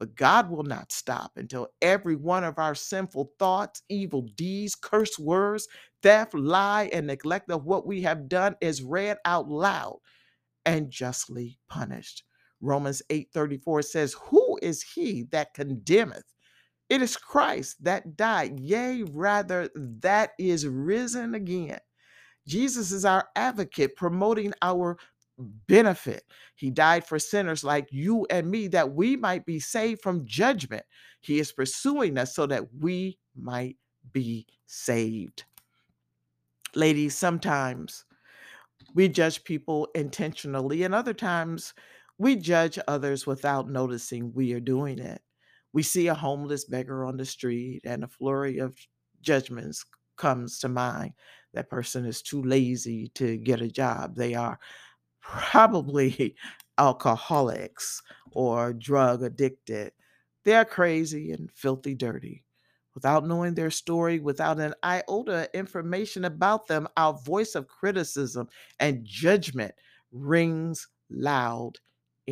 but 0.00 0.16
God 0.16 0.50
will 0.50 0.64
not 0.64 0.92
stop 0.92 1.32
until 1.36 1.68
every 1.82 2.16
one 2.16 2.42
of 2.42 2.58
our 2.58 2.74
sinful 2.74 3.32
thoughts, 3.38 3.82
evil 3.90 4.22
deeds, 4.36 4.74
curse 4.74 5.18
words, 5.18 5.68
theft, 6.02 6.34
lie, 6.34 6.88
and 6.92 7.06
neglect 7.06 7.50
of 7.50 7.66
what 7.66 7.86
we 7.86 8.02
have 8.02 8.28
done 8.28 8.56
is 8.62 8.82
read 8.82 9.18
out 9.26 9.48
loud 9.48 10.00
and 10.64 10.90
justly 10.90 11.58
punished. 11.68 12.24
Romans 12.60 13.02
8:34 13.10 13.82
says, 13.82 14.14
"Who 14.14 14.58
is 14.62 14.82
he 14.82 15.22
that 15.30 15.54
condemneth? 15.54 16.34
It 16.88 17.02
is 17.02 17.16
Christ 17.16 17.82
that 17.84 18.16
died, 18.16 18.60
yea, 18.60 19.02
rather 19.04 19.70
that 19.74 20.32
is 20.38 20.66
risen 20.66 21.34
again." 21.34 21.80
Jesus 22.46 22.90
is 22.90 23.04
our 23.04 23.28
advocate, 23.36 23.96
promoting 23.96 24.52
our 24.60 24.98
benefit. 25.38 26.24
He 26.54 26.70
died 26.70 27.06
for 27.06 27.18
sinners 27.18 27.64
like 27.64 27.88
you 27.90 28.26
and 28.28 28.50
me 28.50 28.68
that 28.68 28.92
we 28.92 29.16
might 29.16 29.46
be 29.46 29.58
saved 29.58 30.02
from 30.02 30.26
judgment. 30.26 30.84
He 31.20 31.38
is 31.38 31.52
pursuing 31.52 32.18
us 32.18 32.34
so 32.34 32.46
that 32.46 32.74
we 32.74 33.18
might 33.34 33.78
be 34.12 34.46
saved. 34.66 35.44
Ladies, 36.74 37.16
sometimes 37.16 38.04
we 38.94 39.08
judge 39.08 39.44
people 39.44 39.88
intentionally, 39.94 40.82
and 40.82 40.94
other 40.94 41.14
times 41.14 41.74
we 42.20 42.36
judge 42.36 42.78
others 42.86 43.26
without 43.26 43.70
noticing 43.70 44.34
we 44.34 44.52
are 44.52 44.60
doing 44.60 44.98
it. 44.98 45.22
We 45.72 45.82
see 45.82 46.08
a 46.08 46.14
homeless 46.14 46.66
beggar 46.66 47.06
on 47.06 47.16
the 47.16 47.24
street, 47.24 47.80
and 47.84 48.04
a 48.04 48.08
flurry 48.08 48.58
of 48.58 48.76
judgments 49.22 49.86
comes 50.18 50.58
to 50.60 50.68
mind. 50.68 51.14
That 51.54 51.70
person 51.70 52.04
is 52.04 52.20
too 52.22 52.42
lazy 52.42 53.08
to 53.14 53.38
get 53.38 53.62
a 53.62 53.68
job. 53.70 54.16
They 54.16 54.34
are 54.34 54.58
probably 55.22 56.36
alcoholics 56.78 58.02
or 58.32 58.74
drug 58.74 59.22
addicted. 59.22 59.92
They're 60.44 60.66
crazy 60.66 61.32
and 61.32 61.50
filthy 61.50 61.94
dirty. 61.94 62.44
Without 62.94 63.26
knowing 63.26 63.54
their 63.54 63.70
story, 63.70 64.20
without 64.20 64.60
an 64.60 64.74
iota 64.84 65.48
information 65.54 66.24
about 66.26 66.66
them, 66.66 66.88
our 66.96 67.14
voice 67.14 67.54
of 67.54 67.68
criticism 67.68 68.48
and 68.80 69.04
judgment 69.06 69.74
rings 70.12 70.88
loud 71.08 71.78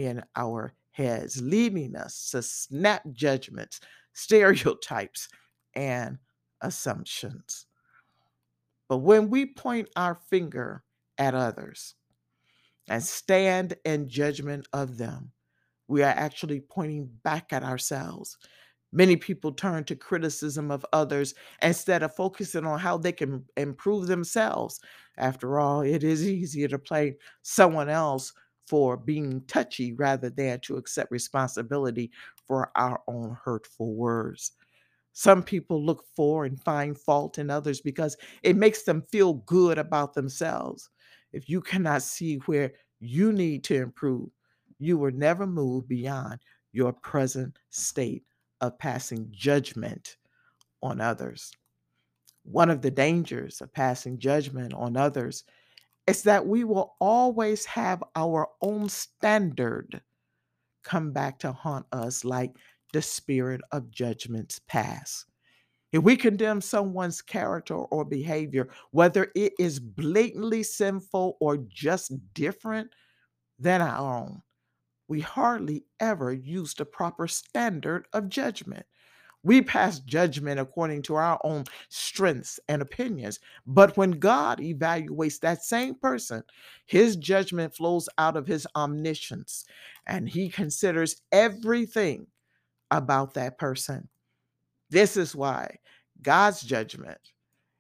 in 0.05 0.23
our 0.37 0.75
heads, 0.91 1.41
leading 1.43 1.97
us 1.97 2.31
to 2.31 2.43
snap 2.43 3.03
judgments, 3.13 3.81
stereotypes, 4.13 5.29
and 5.75 6.19
assumptions. 6.61 7.67
But 8.89 8.99
when 8.99 9.29
we 9.29 9.47
point 9.47 9.89
our 9.97 10.15
finger 10.15 10.83
at 11.19 11.35
others, 11.35 11.95
and 12.89 13.03
stand 13.03 13.75
in 13.85 14.09
judgment 14.09 14.67
of 14.73 14.97
them, 14.97 15.31
we 15.89 16.03
are 16.03 16.15
actually 16.17 16.61
pointing 16.61 17.11
back 17.23 17.53
at 17.53 17.63
ourselves. 17.63 18.37
Many 18.93 19.17
people 19.17 19.53
turn 19.53 19.85
to 19.85 19.97
criticism 19.97 20.71
of 20.71 20.85
others 20.93 21.35
instead 21.63 22.03
of 22.03 22.15
focusing 22.15 22.65
on 22.65 22.79
how 22.79 22.97
they 22.97 23.13
can 23.13 23.45
improve 23.57 24.07
themselves. 24.07 24.81
After 25.19 25.59
all, 25.59 25.83
it 25.83 26.03
is 26.03 26.27
easier 26.29 26.69
to 26.69 26.79
blame 26.79 27.15
someone 27.43 27.89
else 27.89 28.33
for 28.69 28.97
being 28.97 29.43
touchy 29.47 29.93
rather 29.93 30.31
than 30.31 30.61
to 30.61 30.77
accept 30.77 31.11
responsibility 31.11 32.11
for 32.47 32.71
our 32.77 33.01
own 33.09 33.37
hurtful 33.43 33.95
words. 33.95 34.53
Some 35.13 35.43
people 35.43 35.85
look 35.85 36.05
for 36.15 36.45
and 36.45 36.63
find 36.63 36.97
fault 36.97 37.39
in 37.39 37.51
others 37.51 37.81
because 37.81 38.17
it 38.43 38.57
makes 38.57 38.83
them 38.83 39.03
feel 39.03 39.35
good 39.35 39.79
about 39.79 40.15
themselves. 40.15 40.91
If 41.33 41.49
you 41.49 41.61
cannot 41.61 42.03
see 42.03 42.37
where 42.47 42.73
you 43.01 43.33
need 43.33 43.65
to 43.65 43.77
improve, 43.77 44.31
you 44.79 44.97
will 44.97 45.13
never 45.13 45.47
move 45.47 45.89
beyond 45.89 46.39
your 46.73 46.93
present 46.93 47.59
state 47.71 48.25
of 48.61 48.79
passing 48.79 49.29
judgment 49.33 50.17
on 50.83 51.01
others. 51.01 51.53
One 52.45 52.71
of 52.71 52.81
the 52.81 52.91
dangers 52.91 53.61
of 53.61 53.73
passing 53.73 54.19
judgment 54.19 54.73
on 54.73 54.97
others 54.97 55.45
is 56.09 56.23
that 56.23 56.47
we 56.47 56.65
will 56.65 56.97
always 57.01 57.65
have 57.67 58.03
our 58.17 58.49
own 58.63 58.89
standard 58.89 60.01
come 60.83 61.13
back 61.13 61.39
to 61.41 61.53
haunt 61.53 61.87
us 61.93 62.25
like 62.25 62.57
the 62.93 63.03
spirit 63.03 63.61
of 63.73 63.91
judgments 63.91 64.61
past. 64.67 65.27
If 65.93 66.03
we 66.03 66.17
condemn 66.17 66.61
someone's 66.61 67.21
character 67.23 67.75
or 67.75 68.05
behavior, 68.05 68.69
whether 68.91 69.31
it 69.35 69.53
is 69.59 69.79
blatantly 69.79 70.63
sinful 70.63 71.37
or 71.41 71.59
just 71.69 72.13
different 72.35 72.91
than 73.59 73.83
our 73.83 74.21
own, 74.21 74.43
we 75.09 75.21
hardly 75.21 75.85
ever 76.01 76.33
use 76.33 76.75
the 76.75 76.85
proper 76.85 77.27
standard 77.29 78.07
of 78.13 78.29
judgment. 78.29 78.87
We 79.49 79.63
pass 79.63 80.01
judgment 80.01 80.61
according 80.61 81.05
to 81.05 81.15
our 81.15 81.41
own 81.43 81.65
strengths 81.89 82.61
and 82.69 82.83
opinions. 82.83 83.41
But 83.67 83.97
when 83.97 84.11
God 84.11 84.59
evaluates 84.59 85.41
that 85.41 85.65
same 85.65 85.95
person, 85.95 86.43
his 86.85 87.17
judgment 87.17 87.75
flows 87.75 88.11
out 88.19 88.37
of 88.37 88.47
his 88.47 88.67
omniscience 88.77 89.65
and 90.07 90.29
he 90.29 90.51
considers 90.51 91.23
everything 91.33 92.27
about 92.91 93.33
that 93.35 93.57
person. 93.57 94.11
This 94.91 95.17
is 95.17 95.35
why 95.35 95.79
God's 96.21 96.61
judgment 96.61 97.33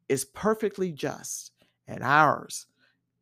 is 0.08 0.24
perfectly 0.24 0.90
just 0.90 1.52
and 1.86 2.02
ours 2.02 2.64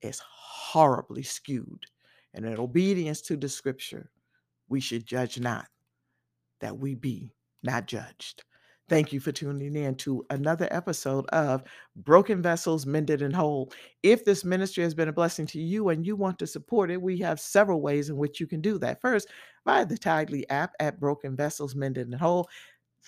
is 0.02 0.22
horribly 0.24 1.24
skewed. 1.24 1.86
And 2.32 2.44
in 2.46 2.60
obedience 2.60 3.22
to 3.22 3.36
the 3.36 3.48
scripture, 3.48 4.12
we 4.68 4.78
should 4.78 5.04
judge 5.04 5.40
not, 5.40 5.66
that 6.60 6.78
we 6.78 6.94
be 6.94 7.32
not 7.66 7.86
judged. 7.86 8.44
Thank 8.88 9.12
you 9.12 9.18
for 9.18 9.32
tuning 9.32 9.74
in 9.74 9.96
to 9.96 10.24
another 10.30 10.68
episode 10.70 11.26
of 11.30 11.64
Broken 11.96 12.40
Vessels 12.40 12.86
Mended 12.86 13.20
and 13.20 13.34
Whole. 13.34 13.72
If 14.04 14.24
this 14.24 14.44
ministry 14.44 14.84
has 14.84 14.94
been 14.94 15.08
a 15.08 15.12
blessing 15.12 15.44
to 15.46 15.60
you 15.60 15.88
and 15.88 16.06
you 16.06 16.14
want 16.14 16.38
to 16.38 16.46
support 16.46 16.92
it, 16.92 17.02
we 17.02 17.18
have 17.18 17.40
several 17.40 17.82
ways 17.82 18.10
in 18.10 18.16
which 18.16 18.38
you 18.38 18.46
can 18.46 18.60
do 18.60 18.78
that. 18.78 19.00
First, 19.00 19.28
via 19.66 19.84
the 19.84 19.98
Tithe.ly 19.98 20.44
app 20.50 20.70
at 20.78 21.00
Broken 21.00 21.34
Vessels 21.34 21.74
Mended 21.74 22.06
and 22.06 22.20
Whole. 22.20 22.48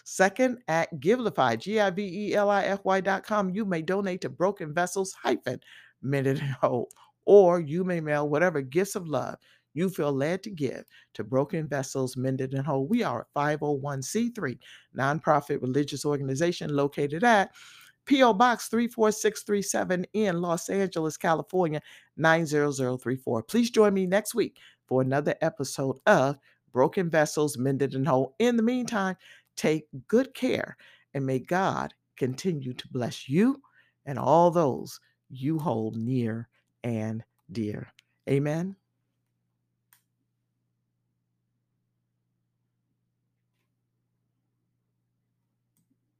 Second, 0.04 0.58
at 0.66 0.92
Givelify, 1.00 1.56
G-I-V-E-L-I-F-Y 1.58 3.00
dot 3.00 3.24
com, 3.24 3.50
you 3.50 3.64
may 3.64 3.82
donate 3.82 4.20
to 4.22 4.28
Broken 4.28 4.74
Vessels 4.74 5.14
hyphen 5.22 5.60
Mended 6.02 6.40
and 6.40 6.50
Whole, 6.60 6.88
or 7.24 7.60
you 7.60 7.84
may 7.84 8.00
mail 8.00 8.28
whatever 8.28 8.62
gifts 8.62 8.96
of 8.96 9.06
love 9.06 9.36
you 9.78 9.88
feel 9.88 10.12
led 10.12 10.42
to 10.42 10.50
give 10.50 10.84
to 11.14 11.24
Broken 11.24 11.68
Vessels 11.68 12.16
Mended 12.16 12.52
and 12.52 12.66
Whole. 12.66 12.86
We 12.86 13.02
are 13.02 13.26
a 13.34 13.38
501c3 13.38 14.58
nonprofit 14.96 15.62
religious 15.62 16.04
organization 16.04 16.74
located 16.74 17.22
at 17.22 17.52
P.O. 18.04 18.32
Box 18.34 18.68
34637 18.68 20.06
in 20.14 20.40
Los 20.40 20.68
Angeles, 20.68 21.16
California 21.16 21.80
90034. 22.16 23.42
Please 23.44 23.70
join 23.70 23.94
me 23.94 24.06
next 24.06 24.34
week 24.34 24.58
for 24.86 25.02
another 25.02 25.36
episode 25.42 25.98
of 26.06 26.38
Broken 26.72 27.08
Vessels 27.08 27.56
Mended 27.56 27.94
and 27.94 28.08
Whole. 28.08 28.34
In 28.38 28.56
the 28.56 28.62
meantime, 28.62 29.16
take 29.56 29.86
good 30.08 30.34
care 30.34 30.76
and 31.14 31.24
may 31.24 31.38
God 31.38 31.94
continue 32.16 32.72
to 32.72 32.88
bless 32.88 33.28
you 33.28 33.62
and 34.06 34.18
all 34.18 34.50
those 34.50 34.98
you 35.28 35.58
hold 35.58 35.96
near 35.96 36.48
and 36.82 37.22
dear. 37.52 37.92
Amen. 38.28 38.74